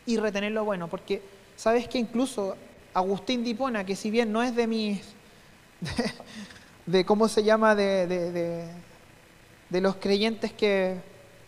[0.06, 1.24] y retener lo bueno, porque
[1.56, 2.56] sabes que incluso
[2.94, 5.00] Agustín Dipona, que si bien no es de mis,
[5.82, 6.12] de,
[7.00, 8.32] de cómo se llama, de, de-
[9.72, 10.98] de- los creyentes que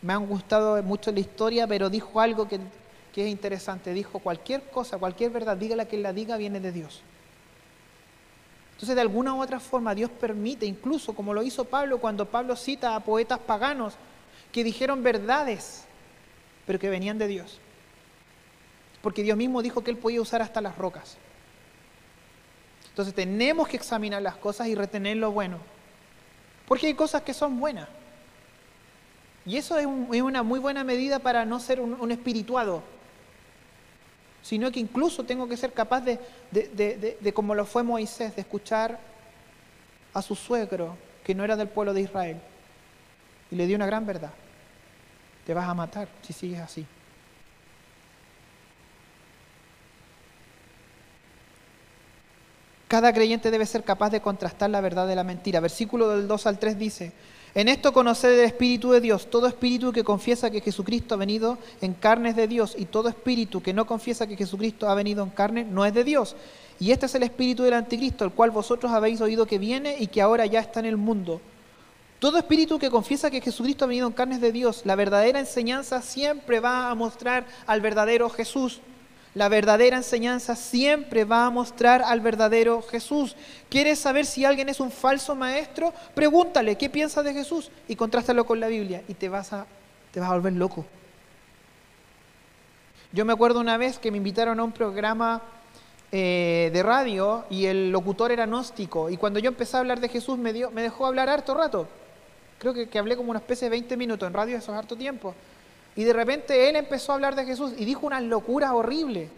[0.01, 2.59] me han gustado mucho la historia, pero dijo algo que,
[3.15, 3.93] que es interesante.
[3.93, 7.01] Dijo, cualquier cosa, cualquier verdad, dígala que la diga, viene de Dios.
[8.73, 12.57] Entonces, de alguna u otra forma, Dios permite, incluso como lo hizo Pablo cuando Pablo
[12.57, 13.93] cita a poetas paganos
[14.51, 15.85] que dijeron verdades,
[16.67, 17.61] pero que venían de Dios.
[19.01, 21.15] Porque Dios mismo dijo que Él podía usar hasta las rocas.
[22.89, 25.59] Entonces, tenemos que examinar las cosas y retener lo bueno.
[26.67, 27.87] Porque hay cosas que son buenas.
[29.45, 32.83] Y eso es, un- es una muy buena medida para no ser un, un espirituado,
[34.45, 36.19] sino que incluso tengo que ser capaz de,
[36.51, 38.99] de- de- de- como lo fue Moisés, de escuchar
[40.13, 42.37] a su suegro, que no era del pueblo de Israel,
[43.49, 44.29] y le dio una gran verdad.
[45.47, 46.85] Te vas a matar si sigues así.
[52.87, 55.59] Cada creyente debe ser capaz de contrastar la verdad de la mentira.
[55.59, 57.11] Versículo del 2 al 3 dice,
[57.55, 61.57] en esto conocer el Espíritu de Dios, todo espíritu que confiesa que Jesucristo ha venido
[61.79, 65.23] en carne es de Dios y todo espíritu que no confiesa que Jesucristo ha venido
[65.23, 66.35] en carne no es de Dios.
[66.81, 70.07] Y este es el espíritu del anticristo, el cual vosotros habéis oído que viene y
[70.07, 71.39] que ahora ya está en el mundo.
[72.19, 74.81] Todo espíritu que confiesa que Jesucristo ha venido en carne es de Dios.
[74.83, 78.81] La verdadera enseñanza siempre va a mostrar al verdadero Jesús.
[79.35, 83.35] La verdadera enseñanza siempre va a mostrar al verdadero Jesús.
[83.69, 85.93] ¿Quieres saber si alguien es un falso maestro?
[86.13, 89.65] Pregúntale qué piensa de Jesús y contrástalo con la Biblia y te vas a,
[90.13, 90.85] te vas a volver loco.
[93.11, 95.41] Yo me acuerdo una vez que me invitaron a un programa
[96.13, 100.07] eh, de radio y el locutor era gnóstico y cuando yo empecé a hablar de
[100.07, 101.89] Jesús me, dio, me dejó hablar harto rato.
[102.57, 104.95] Creo que, que hablé como una especie de 20 minutos en radio, eso es harto
[104.95, 105.35] tiempo.
[105.95, 109.29] Y de repente él empezó a hablar de Jesús y dijo unas locuras horribles.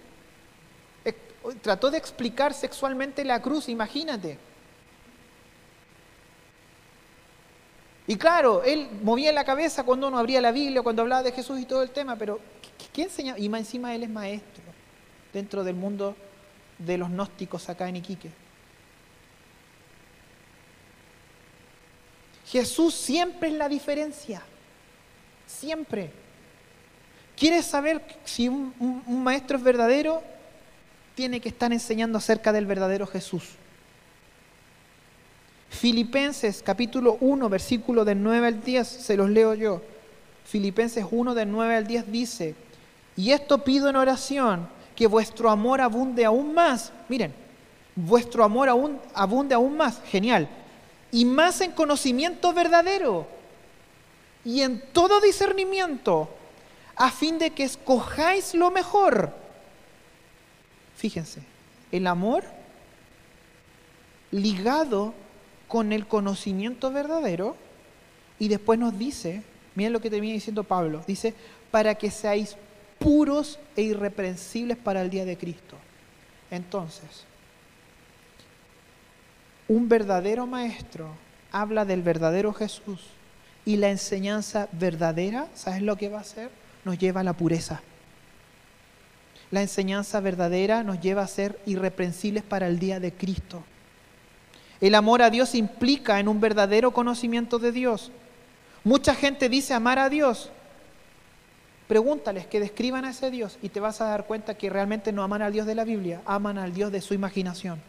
[1.62, 4.38] Trató de explicar sexualmente la cruz, imagínate.
[8.08, 11.60] Y claro, él movía la cabeza cuando uno abría la Biblia, cuando hablaba de Jesús
[11.60, 13.38] y todo el tema, pero ¿qué, qué enseña?
[13.38, 14.64] Y más encima él es maestro
[15.34, 16.16] dentro del mundo
[16.80, 18.32] de los gnósticos acá en Iquique.
[22.48, 24.42] Jesús siempre es la diferencia.
[25.46, 26.12] Siempre.
[27.38, 28.74] ¿Quieres saber si un,
[29.08, 30.24] maestro es verdadero?
[31.14, 33.44] Tiene que estar enseñando acerca del verdadero Jesús.
[35.70, 39.84] Filipenses capítulo 1, versículo del 9 al 10, se los leo yo.
[40.46, 42.56] Filipenses 1 del 9 al 10 dice,
[43.16, 46.92] y esto pido en oración, que vuestro amor abunde aún más.
[47.08, 47.34] Miren,
[47.96, 50.02] vuestro amor aún, abunde aún más.
[50.06, 50.48] Genial.
[51.12, 53.28] Y más en conocimiento verdadero
[54.44, 56.30] y en todo discernimiento,
[56.98, 59.32] a fin de que escojáis lo mejor.
[60.96, 61.42] Fíjense,
[61.92, 62.44] el amor
[64.32, 65.14] ligado
[65.68, 67.56] con el conocimiento verdadero
[68.40, 69.44] y después nos dice,
[69.76, 71.36] miren lo que termina diciendo Pablo, dice,
[71.70, 72.58] para que seáis
[72.98, 75.76] puros e irreprensibles para el día de Cristo.
[76.50, 77.26] Entonces,
[79.68, 81.10] un verdadero maestro
[81.52, 83.02] habla del verdadero Jesús
[83.66, 86.50] y la enseñanza verdadera, ¿sabes lo que va a hacer?
[86.88, 87.82] Nos lleva a la pureza.
[89.52, 93.66] La enseñanza verdadera nos lleva a ser irreprensibles para el día de Cristo.
[94.80, 98.10] El amor a Dios implica en un verdadero conocimiento de Dios.
[98.86, 100.50] Mucha gente dice amar a Dios.
[101.90, 105.24] Pregúntales que describan a ese Dios y te vas a dar cuenta que realmente no
[105.24, 107.82] aman al Dios de la Biblia, aman al Dios de su imaginación.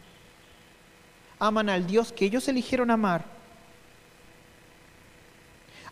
[1.39, 3.38] Aman al Dios que ellos eligieron amar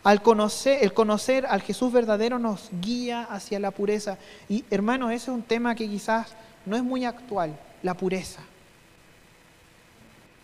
[0.08, 4.16] al conocer, el conocer al Jesús verdadero nos guía hacia la pureza.
[4.48, 8.40] Y hermanos, ese es un tema que quizás no es muy actual, la pureza.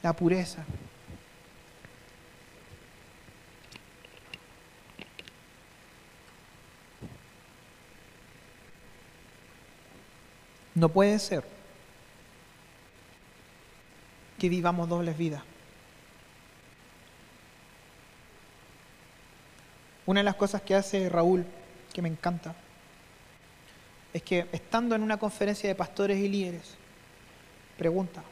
[0.03, 0.67] La pureza.
[10.75, 11.43] No puede ser
[14.39, 15.54] que vivamos dobles vidas.
[20.07, 21.47] Una de las cosas que hace Raúl,
[21.93, 22.55] que me encanta,
[24.13, 26.75] es que estando en una conferencia de pastores y líderes,
[27.79, 28.23] pregunta,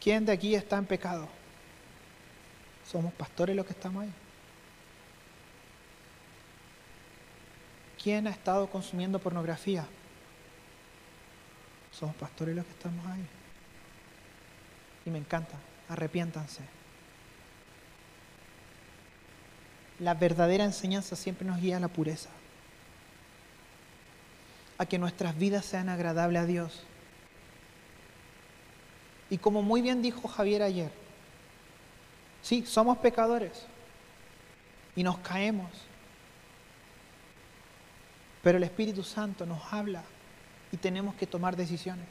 [0.00, 1.28] ¿quién de aquí está en pecado?
[2.88, 4.12] Somos pastores los que estamos ahí.
[8.02, 9.84] ¿Quién ha estado consumiendo pornografía?
[11.92, 13.26] Somos pastores los que estamos ahí.
[15.04, 15.56] Y me encanta,
[15.88, 16.79] arrepiéntanse
[20.00, 22.30] la verdadera enseñanza siempre nos guía a la pureza,
[24.78, 26.82] a que nuestras vidas sean agradables a Dios.
[29.28, 30.90] Y como muy bien dijo Javier ayer,
[32.42, 33.66] sí, somos pecadores
[34.96, 35.70] y nos caemos,
[38.42, 40.02] pero el Espíritu Santo nos habla
[40.72, 42.06] y tenemos que tomar decisiones.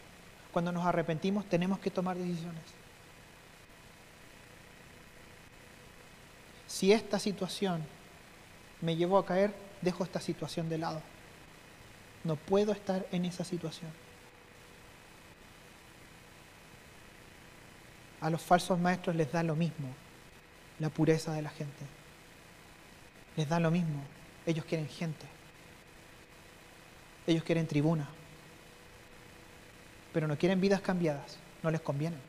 [0.54, 2.79] Cuando nos arrepentimos tenemos que tomar decisiones.
[6.70, 7.84] Si esta situación
[8.80, 9.52] me llevó a caer,
[9.82, 11.02] dejo esta situación de lado.
[12.24, 13.92] No puedo estar en esa situación.
[18.22, 19.88] A los falsos maestros les da lo mismo
[20.78, 21.86] la pureza de la gente.
[23.36, 24.04] Les da lo mismo.
[24.46, 25.26] Ellos quieren gente.
[27.26, 28.08] Ellos quieren tribuna.
[30.14, 31.38] Pero no quieren vidas cambiadas.
[31.64, 32.29] No les conviene.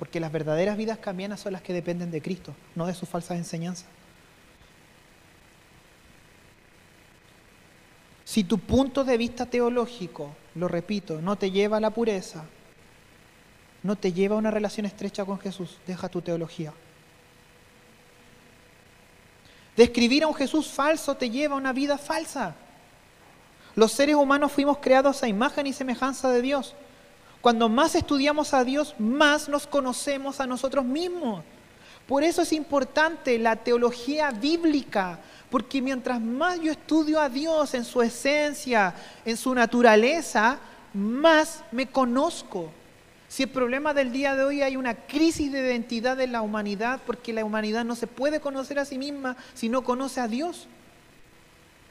[0.00, 3.36] Porque las verdaderas vidas cambianas son las que dependen de Cristo, no de sus falsas
[3.36, 3.86] enseñanzas.
[8.24, 12.46] Si tu punto de vista teológico, lo repito, no te lleva a la pureza,
[13.82, 16.72] no te lleva a una relación estrecha con Jesús, deja tu teología.
[19.76, 22.54] Describir a un Jesús falso te lleva a una vida falsa.
[23.74, 26.74] Los seres humanos fuimos creados a imagen y semejanza de Dios.
[27.40, 31.42] Cuando más estudiamos a Dios, más nos conocemos a nosotros mismos.
[32.06, 37.84] Por eso es importante la teología bíblica, porque mientras más yo estudio a Dios en
[37.84, 40.58] su esencia, en su naturaleza,
[40.92, 42.70] más me conozco.
[43.28, 47.00] Si el problema del día de hoy hay una crisis de identidad de la humanidad,
[47.06, 50.66] porque la humanidad no se puede conocer a sí misma si no conoce a Dios.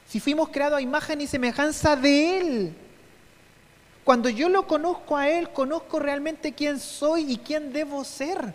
[0.06, 2.74] Si fuimos creados a imagen y semejanza de Él.
[4.10, 8.52] Cuando yo lo conozco a Él, conozco realmente quién soy y quién debo ser.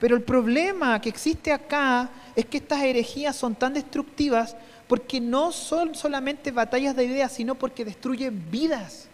[0.00, 4.56] Pero el problema que existe acá es que estas herejías son tan destructivas
[4.88, 9.08] porque no son solamente batallas de ideas, sino porque destruyen vidas.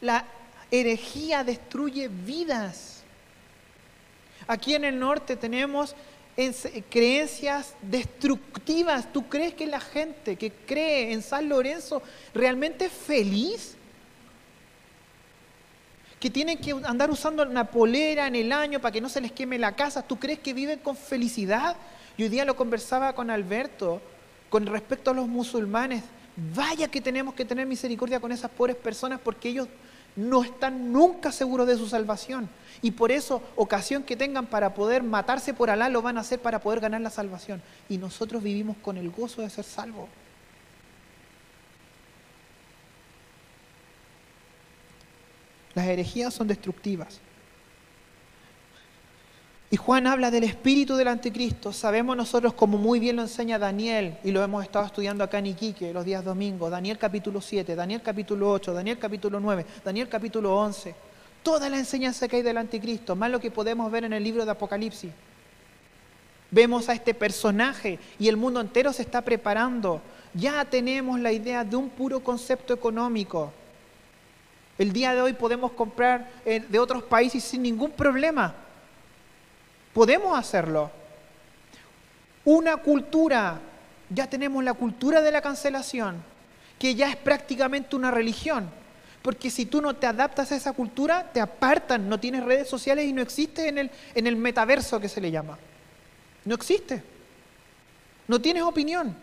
[0.00, 0.24] La
[0.70, 3.02] herejía destruye vidas.
[4.46, 5.94] Aquí en el norte tenemos
[6.88, 9.12] creencias destructivas.
[9.12, 12.00] ¿Tú crees que la gente que cree en San Lorenzo
[12.32, 13.74] realmente es feliz?
[16.20, 19.32] Que tienen que andar usando una polera en el año para que no se les
[19.32, 20.02] queme la casa.
[20.02, 21.76] ¿Tú crees que viven con felicidad?
[22.16, 24.00] Y hoy día lo conversaba con Alberto
[24.48, 26.04] con respecto a los musulmanes.
[26.54, 29.68] Vaya que tenemos que tener misericordia con esas pobres personas porque ellos
[30.18, 32.50] no están nunca seguros de su salvación.
[32.82, 36.40] Y por eso, ocasión que tengan para poder matarse por Alá, lo van a hacer
[36.40, 37.62] para poder ganar la salvación.
[37.88, 40.08] Y nosotros vivimos con el gozo de ser salvos.
[45.74, 47.20] Las herejías son destructivas.
[49.70, 51.74] Y Juan habla del espíritu del anticristo.
[51.74, 55.46] Sabemos nosotros, como muy bien lo enseña Daniel, y lo hemos estado estudiando acá en
[55.46, 60.56] Iquique los días domingos, Daniel capítulo 7, Daniel capítulo 8, Daniel capítulo 9, Daniel capítulo
[60.56, 60.94] 11.
[61.42, 64.46] Toda la enseñanza que hay del anticristo, más lo que podemos ver en el libro
[64.46, 65.12] de Apocalipsis.
[66.50, 70.00] Vemos a este personaje y el mundo entero se está preparando.
[70.32, 73.52] Ya tenemos la idea de un puro concepto económico.
[74.78, 78.54] El día de hoy podemos comprar eh, de otros países sin ningún problema.
[79.98, 80.92] Podemos hacerlo.
[82.44, 83.58] Una cultura,
[84.08, 86.22] ya tenemos la cultura de la cancelación,
[86.78, 88.70] que ya es prácticamente una religión.
[89.22, 93.06] Porque si tú no te adaptas a esa cultura, te apartan, no tienes redes sociales
[93.06, 95.58] y no existes en el, en el metaverso que se le llama.
[96.44, 97.02] No existe.
[98.28, 99.16] No tienes opinión.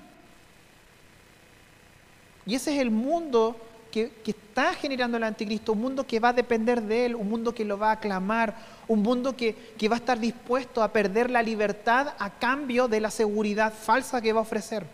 [2.45, 3.55] Y ese es el mundo
[3.95, 7.55] que, está generando el anticristo, un mundo que va a depender de él, un mundo
[7.55, 8.53] que lo va a aclamar,
[8.89, 12.99] un mundo que, que va a estar dispuesto a perder la libertad a cambio de
[12.99, 14.85] la seguridad falsa que va a ofrecer.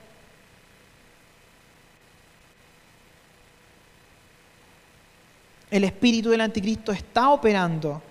[5.71, 8.03] El espíritu del anticristo está operando.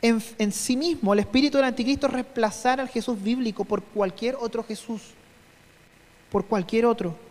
[0.00, 4.36] En, en, sí mismo, el espíritu del anticristo es reemplazar al Jesús bíblico por cualquier
[4.36, 5.02] otro Jesús,
[6.30, 7.26] por cualquier otro.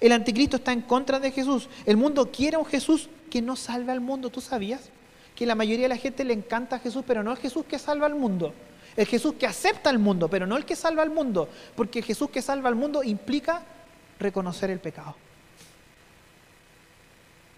[0.00, 1.68] El anticristo está en contra de Jesús.
[1.86, 4.30] El mundo quiere un Jesús que no salve al mundo.
[4.30, 4.90] ¿Tú sabías?
[5.34, 7.78] Que la mayoría de la gente le encanta a Jesús, pero no el Jesús que
[7.78, 8.54] salva al mundo.
[8.96, 11.48] El Jesús que acepta al mundo, pero no el que salva al mundo.
[11.74, 13.62] Porque Jesús que salva al mundo implica
[14.18, 15.16] reconocer el pecado.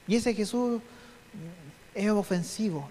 [0.09, 0.80] Y ese Jesús
[1.95, 2.89] es ofensivo.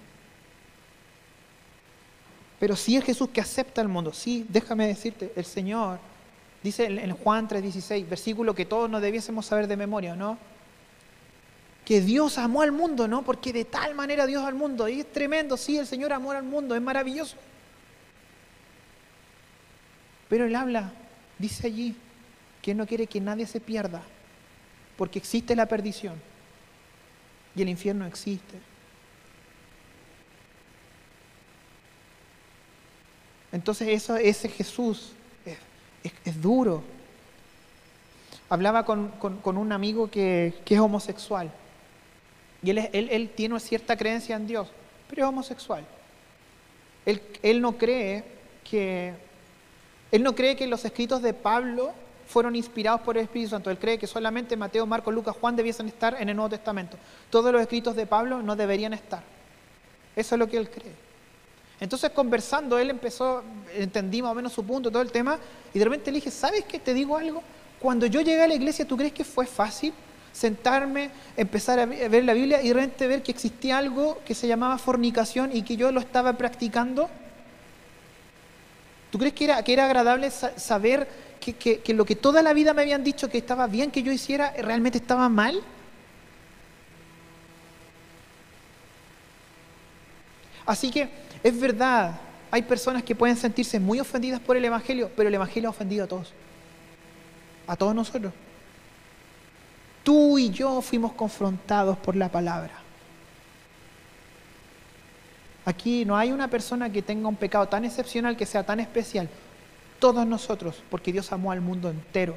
[2.59, 4.13] Pero sí el Jesús que acepta al mundo.
[4.13, 5.99] Sí, déjame decirte, el Señor
[6.65, 10.39] Dice en Juan 3:16, versículo que todos nos debiésemos saber de memoria, ¿no?
[11.85, 13.21] Que Dios amó al mundo, ¿no?
[13.21, 14.89] Porque de tal manera Dios al mundo.
[14.89, 17.37] Y es tremendo, sí, el Señor amó al mundo, es maravilloso.
[20.27, 20.91] Pero Él habla,
[21.37, 21.95] dice allí,
[22.63, 24.01] que no quiere que nadie se pierda,
[24.97, 26.15] porque existe la perdición
[27.55, 28.57] y el infierno existe.
[33.51, 35.11] Entonces eso, ese Jesús
[36.23, 36.83] es, duro.
[38.49, 39.11] Hablaba con,
[39.43, 41.51] un amigo que, es homosexual.
[42.61, 44.67] Y él, él, tiene cierta creencia en Dios,
[45.09, 45.85] pero es homosexual.
[47.05, 48.23] Él, él, no cree
[48.63, 49.13] que,
[50.11, 51.93] él no cree que los escritos de Pablo
[52.27, 53.69] fueron inspirados por el Espíritu Santo.
[53.69, 56.97] Él cree que solamente Mateo, Marcos, Lucas, Juan debiesen estar en el Nuevo Testamento.
[57.29, 59.21] Todos los escritos de Pablo no deberían estar.
[60.15, 61.04] Eso es lo que él cree.
[61.79, 63.43] Entonces conversando, él empezó,
[63.75, 65.37] entendí más o menos su punto, todo el tema,
[65.73, 66.79] y de repente le dije, ¿sabes qué?
[66.79, 67.43] Te digo algo.
[67.79, 69.93] Cuando yo llegué a la iglesia, ¿tú crees que fue fácil
[70.31, 74.47] sentarme, empezar a ver la Biblia y de repente ver que existía algo que se
[74.47, 77.09] llamaba fornicación y que yo lo estaba practicando?
[79.11, 81.07] ¿Tú crees que era, que era agradable saber
[81.39, 84.11] que, que lo que toda la vida me habían dicho que estaba bien que yo
[84.11, 85.61] hiciera, realmente estaba mal?
[90.65, 91.09] Así que
[91.45, 92.19] es verdad,
[92.49, 96.05] hay personas que pueden sentirse muy ofendidas por el Evangelio, pero el Evangelio ha ofendido
[96.05, 96.33] a todos.
[97.67, 98.33] A todos nosotros.
[100.03, 102.73] Tú y yo fuimos confrontados por la palabra.
[105.65, 109.29] Aquí no hay una persona que tenga un pecado tan excepcional que sea tan especial.
[109.99, 112.35] Todos nosotros, porque Dios amó al mundo entero.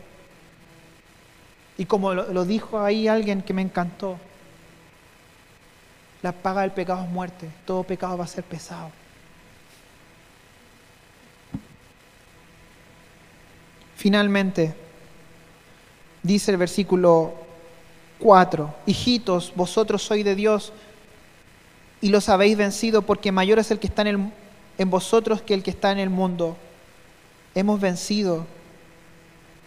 [1.78, 4.18] Y como lo, lo dijo ahí alguien que me encantó,
[6.22, 7.48] la paga del pecado es muerte.
[7.64, 8.90] Todo pecado va a ser pesado.
[13.96, 14.74] Finalmente,
[16.22, 17.34] dice el versículo
[18.20, 20.72] 4, hijitos, vosotros sois de Dios
[22.00, 24.32] y los habéis vencido porque mayor es el que está en,
[24.78, 26.56] en vosotros que el que está en el mundo.
[27.54, 28.46] Hemos vencido.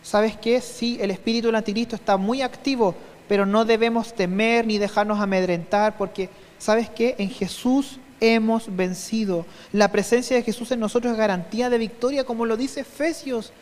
[0.01, 0.61] ¿Sabes qué?
[0.61, 2.95] Sí, el espíritu del anticristo está muy activo,
[3.31, 6.29] pero no debemos temer ni dejarnos amedrentar porque
[6.59, 7.15] ¿sabes qué?
[7.17, 9.45] En Jesús hemos vencido.
[9.71, 13.53] La presencia de Jesús en nosotros es garantía de victoria, como lo dice Efesios.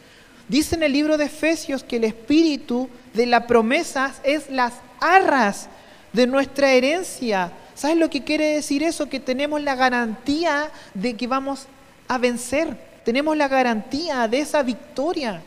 [0.48, 5.70] Dice en el libro de Efesios que el espíritu de la promesa es las arras
[6.14, 7.52] de nuestra herencia.
[7.76, 9.08] ¿Sabes lo que quiere decir eso?
[9.08, 11.68] Que tenemos la garantía de que vamos
[12.08, 12.76] a vencer.
[13.06, 15.44] Tenemos la garantía de esa victoria.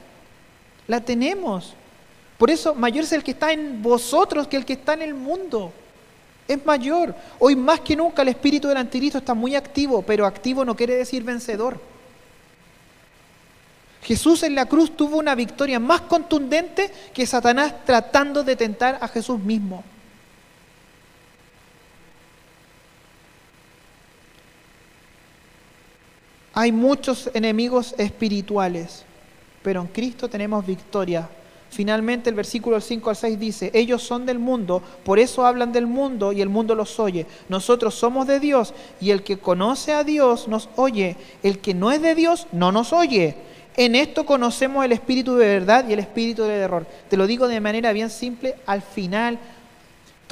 [0.86, 1.74] La tenemos.
[2.42, 5.14] Por eso mayor es el que está en vosotros que el que está en el
[5.14, 5.72] mundo
[6.48, 7.14] es mayor.
[7.38, 10.96] Hoy más que nunca el espíritu del anticristo está muy activo, pero activo no quiere
[10.96, 11.80] decir vencedor.
[14.02, 19.06] Jesús en la cruz tuvo una victoria más contundente que Satanás tratando de tentar a
[19.06, 19.84] Jesús mismo.
[26.54, 29.04] Hay muchos enemigos espirituales,
[29.62, 31.28] pero en Cristo tenemos victoria
[31.72, 35.86] Finalmente el versículo 5 al 6 dice, ellos son del mundo, por eso hablan del
[35.86, 37.26] mundo y el mundo los oye.
[37.48, 41.16] Nosotros somos de Dios y el que conoce a Dios nos oye.
[41.42, 43.36] El que no es de Dios no nos oye.
[43.74, 46.86] En esto conocemos el espíritu de verdad y el espíritu del error.
[47.08, 49.38] Te lo digo de manera bien simple, al final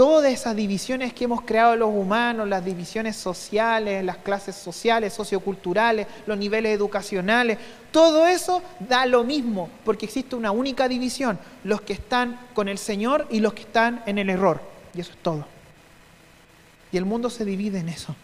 [0.01, 6.07] todas esas divisiones que hemos creado los humanos, las divisiones sociales, las clases sociales, socioculturales,
[6.27, 7.59] los niveles educacionales,
[7.93, 12.79] todo eso da lo mismo, porque existe una única división, los que están con el
[12.79, 14.63] Señor y los que están en el error.
[14.95, 15.45] Y eso es todo.
[16.93, 18.17] Y el mundo se divide en eso.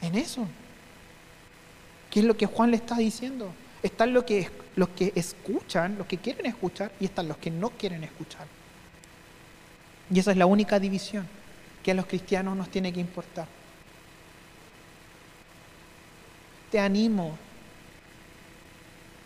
[0.00, 0.46] En eso.
[2.08, 3.52] ¿Qué es lo que Juan le está diciendo?
[3.82, 7.68] Están los que, los que escuchan, los que quieren escuchar, y están los que no
[7.68, 8.55] quieren escuchar.
[10.10, 11.26] Y esa es la única división
[11.82, 13.46] que a los cristianos nos tiene que importar.
[16.70, 17.36] Te animo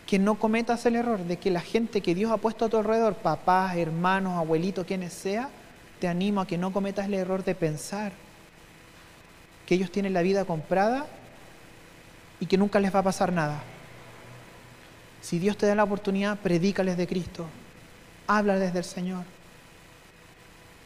[0.05, 2.77] que no cometas el error de que la gente que Dios ha puesto a tu
[2.77, 5.49] alrededor, papás, hermanos, abuelitos, quienes sea,
[5.99, 8.11] te animo a que no cometas el error de pensar
[9.65, 11.05] que ellos tienen la vida comprada
[12.39, 13.61] y que nunca les va a pasar nada.
[15.21, 17.45] Si Dios te da la oportunidad, predícales de Cristo,
[18.27, 19.23] háblales del Señor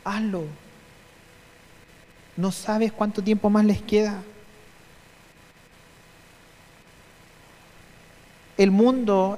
[0.05, 0.43] hazlo.
[2.37, 4.21] No sabes cuánto tiempo más les queda.
[8.57, 9.37] El mundo,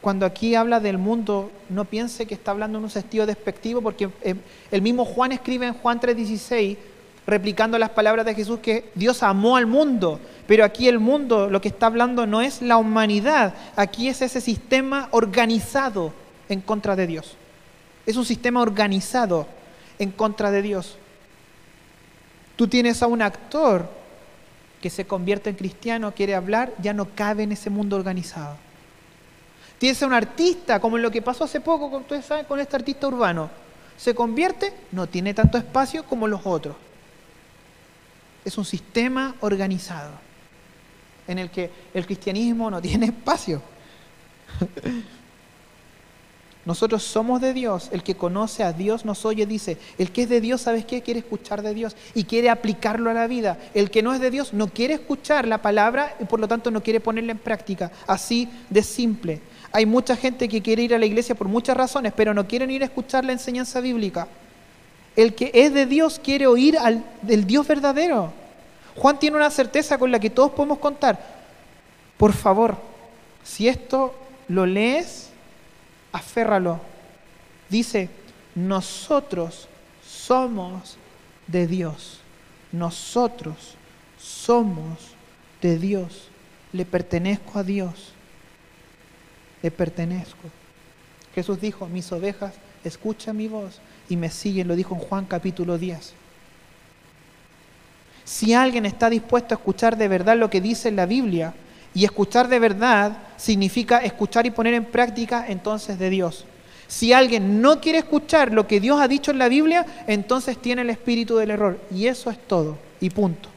[0.00, 4.10] cuando aquí habla del mundo, no piense que está hablando en un sentido despectivo, porque
[4.22, 4.34] eh,
[4.72, 6.76] el mismo Juan escribe en Juan 3:16,
[7.26, 10.18] replicando las palabras de Jesús, que Dios amó al mundo.
[10.48, 14.40] Pero aquí el mundo, lo que está hablando no es la humanidad, aquí es ese
[14.40, 16.12] sistema organizado
[16.48, 17.36] en contra de Dios.
[18.10, 19.46] Es un sistema organizado
[20.00, 20.96] en contra de Dios.
[22.56, 23.88] Tú tienes a un actor
[24.82, 28.56] que se convierte en cristiano, quiere hablar, ya no cabe en ese mundo organizado.
[29.78, 32.04] Tienes a un artista, como en lo que pasó hace poco, con,
[32.58, 33.48] este artista urbano.
[33.96, 36.74] Se convierte, no tiene tanto espacio como los otros.
[38.44, 40.10] Es un sistema organizado
[41.28, 43.62] en el que el cristianismo no tiene espacio.
[46.70, 47.88] Nosotros somos de Dios.
[47.90, 49.76] El que conoce a Dios nos oye, dice.
[49.98, 51.02] El que es de Dios, ¿sabes qué?
[51.02, 53.58] Quiere escuchar de Dios y quiere aplicarlo a la vida.
[53.74, 56.70] El que no es de Dios no quiere escuchar la palabra y por lo tanto
[56.70, 57.90] no quiere ponerla en práctica.
[58.06, 59.40] Así de simple.
[59.72, 62.70] Hay mucha gente que quiere ir a la iglesia por muchas razones, pero no quieren
[62.70, 64.28] ir a escuchar la enseñanza bíblica.
[65.16, 68.32] El que es de Dios quiere oír al, del Dios verdadero.
[68.94, 71.18] Juan tiene una certeza con la que todos podemos contar.
[72.16, 72.76] Por favor,
[73.42, 74.14] si esto
[74.46, 75.29] lo lees,
[76.12, 76.80] aférralo.
[77.68, 78.08] Dice,
[78.54, 79.68] nosotros
[80.04, 80.96] somos
[81.46, 82.20] de Dios.
[82.72, 83.74] Nosotros
[84.18, 84.98] somos
[85.60, 86.28] de Dios.
[86.72, 88.12] Le pertenezco a Dios.
[89.62, 90.48] Le pertenezco.
[91.34, 92.54] Jesús dijo, mis ovejas
[92.84, 94.68] escuchan mi voz y me siguen.
[94.68, 96.14] Lo dijo en Juan capítulo 10.
[98.24, 101.52] Si alguien está dispuesto a escuchar de verdad lo que dice la Biblia,
[101.94, 106.44] y escuchar de verdad significa escuchar y poner en práctica entonces de Dios.
[106.86, 110.82] Si alguien no quiere escuchar lo que Dios ha dicho en la Biblia, entonces tiene
[110.82, 111.78] el espíritu del error.
[111.94, 112.78] Y eso es todo.
[113.00, 113.48] Y punto.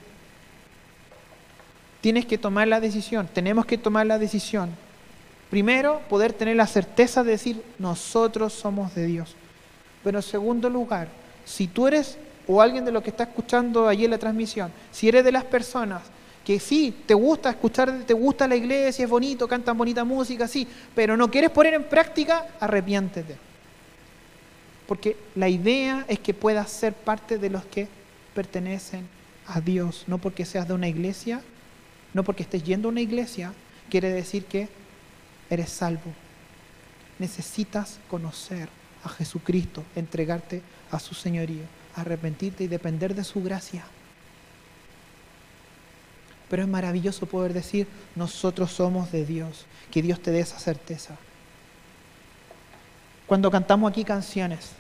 [2.00, 3.28] Tienes que tomar la decisión.
[3.34, 4.70] Tenemos que tomar la decisión.
[5.50, 9.36] Primero, poder tener la certeza de decir, nosotros somos de Dios.
[10.04, 11.08] Pero en segundo lugar,
[11.44, 12.18] si tú eres,
[12.48, 15.44] o alguien de los que está escuchando allí en la transmisión, si eres de las
[15.44, 16.02] personas
[16.44, 20.68] que sí, te gusta escuchar, te gusta la iglesia, es bonito, cantan bonita música, sí,
[20.94, 23.38] pero no quieres poner en práctica, arrepiéntete.
[24.88, 27.88] Porque la idea es que puedas ser parte de los que
[28.36, 29.08] pertenecen
[29.48, 31.42] a Dios, no porque seas de una iglesia,
[32.14, 33.54] no porque estés yendo a una iglesia,
[33.90, 34.68] quiere decir que
[35.50, 36.12] eres salvo.
[37.20, 38.68] Necesitas conocer
[39.04, 41.64] a Jesucristo, entregarte a su señorío,
[41.96, 43.86] arrepentirte y depender de su gracia.
[46.54, 51.16] Pero es maravilloso poder decir, nosotros somos de Dios, que Dios te dé esa certeza.
[53.26, 54.74] Cuando cantamos aquí canciones,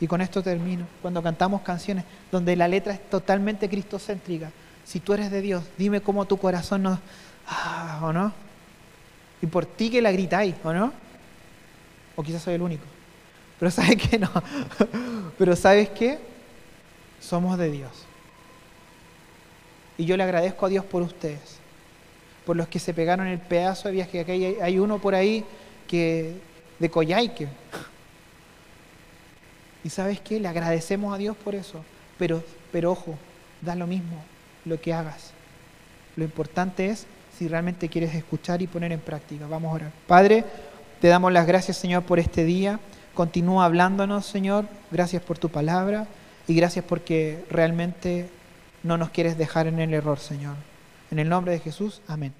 [0.00, 4.50] y con esto termino, cuando cantamos canciones donde la letra es totalmente cristocéntrica,
[4.86, 6.98] si tú eres de Dios, dime cómo tu corazón no...
[7.46, 8.32] Ah, ¿O no?
[9.42, 10.94] Y por ti que la gritáis, ¿o no?
[12.16, 12.84] O quizás soy el único.
[13.58, 14.18] Pero ¿sabes qué?
[14.18, 14.30] No.
[15.36, 16.18] Pero ¿sabes qué?
[17.20, 18.07] Somos de Dios.
[19.98, 21.58] Y yo le agradezco a Dios por ustedes,
[22.46, 24.20] por los que se pegaron el pedazo de viaje.
[24.20, 25.44] Aquí hay, uno por ahí
[25.88, 26.36] que
[26.78, 27.48] de Coyhaique.
[29.82, 31.84] Y sabes qué, le agradecemos a Dios por eso.
[32.16, 33.18] Pero, pero ojo,
[33.60, 34.22] da lo mismo
[34.64, 35.32] lo que hagas.
[36.16, 39.46] Lo importante es si realmente quieres escuchar y poner en práctica.
[39.48, 39.92] Vamos a orar.
[40.06, 40.44] Padre,
[41.00, 42.78] te damos las gracias, Señor, por este día.
[43.14, 44.66] Continúa hablándonos, Señor.
[44.92, 46.06] Gracias por tu palabra
[46.46, 48.30] y gracias porque realmente
[48.82, 50.56] no nos quieres dejar en el error, Señor.
[51.10, 52.32] En el nombre de Jesús, amén.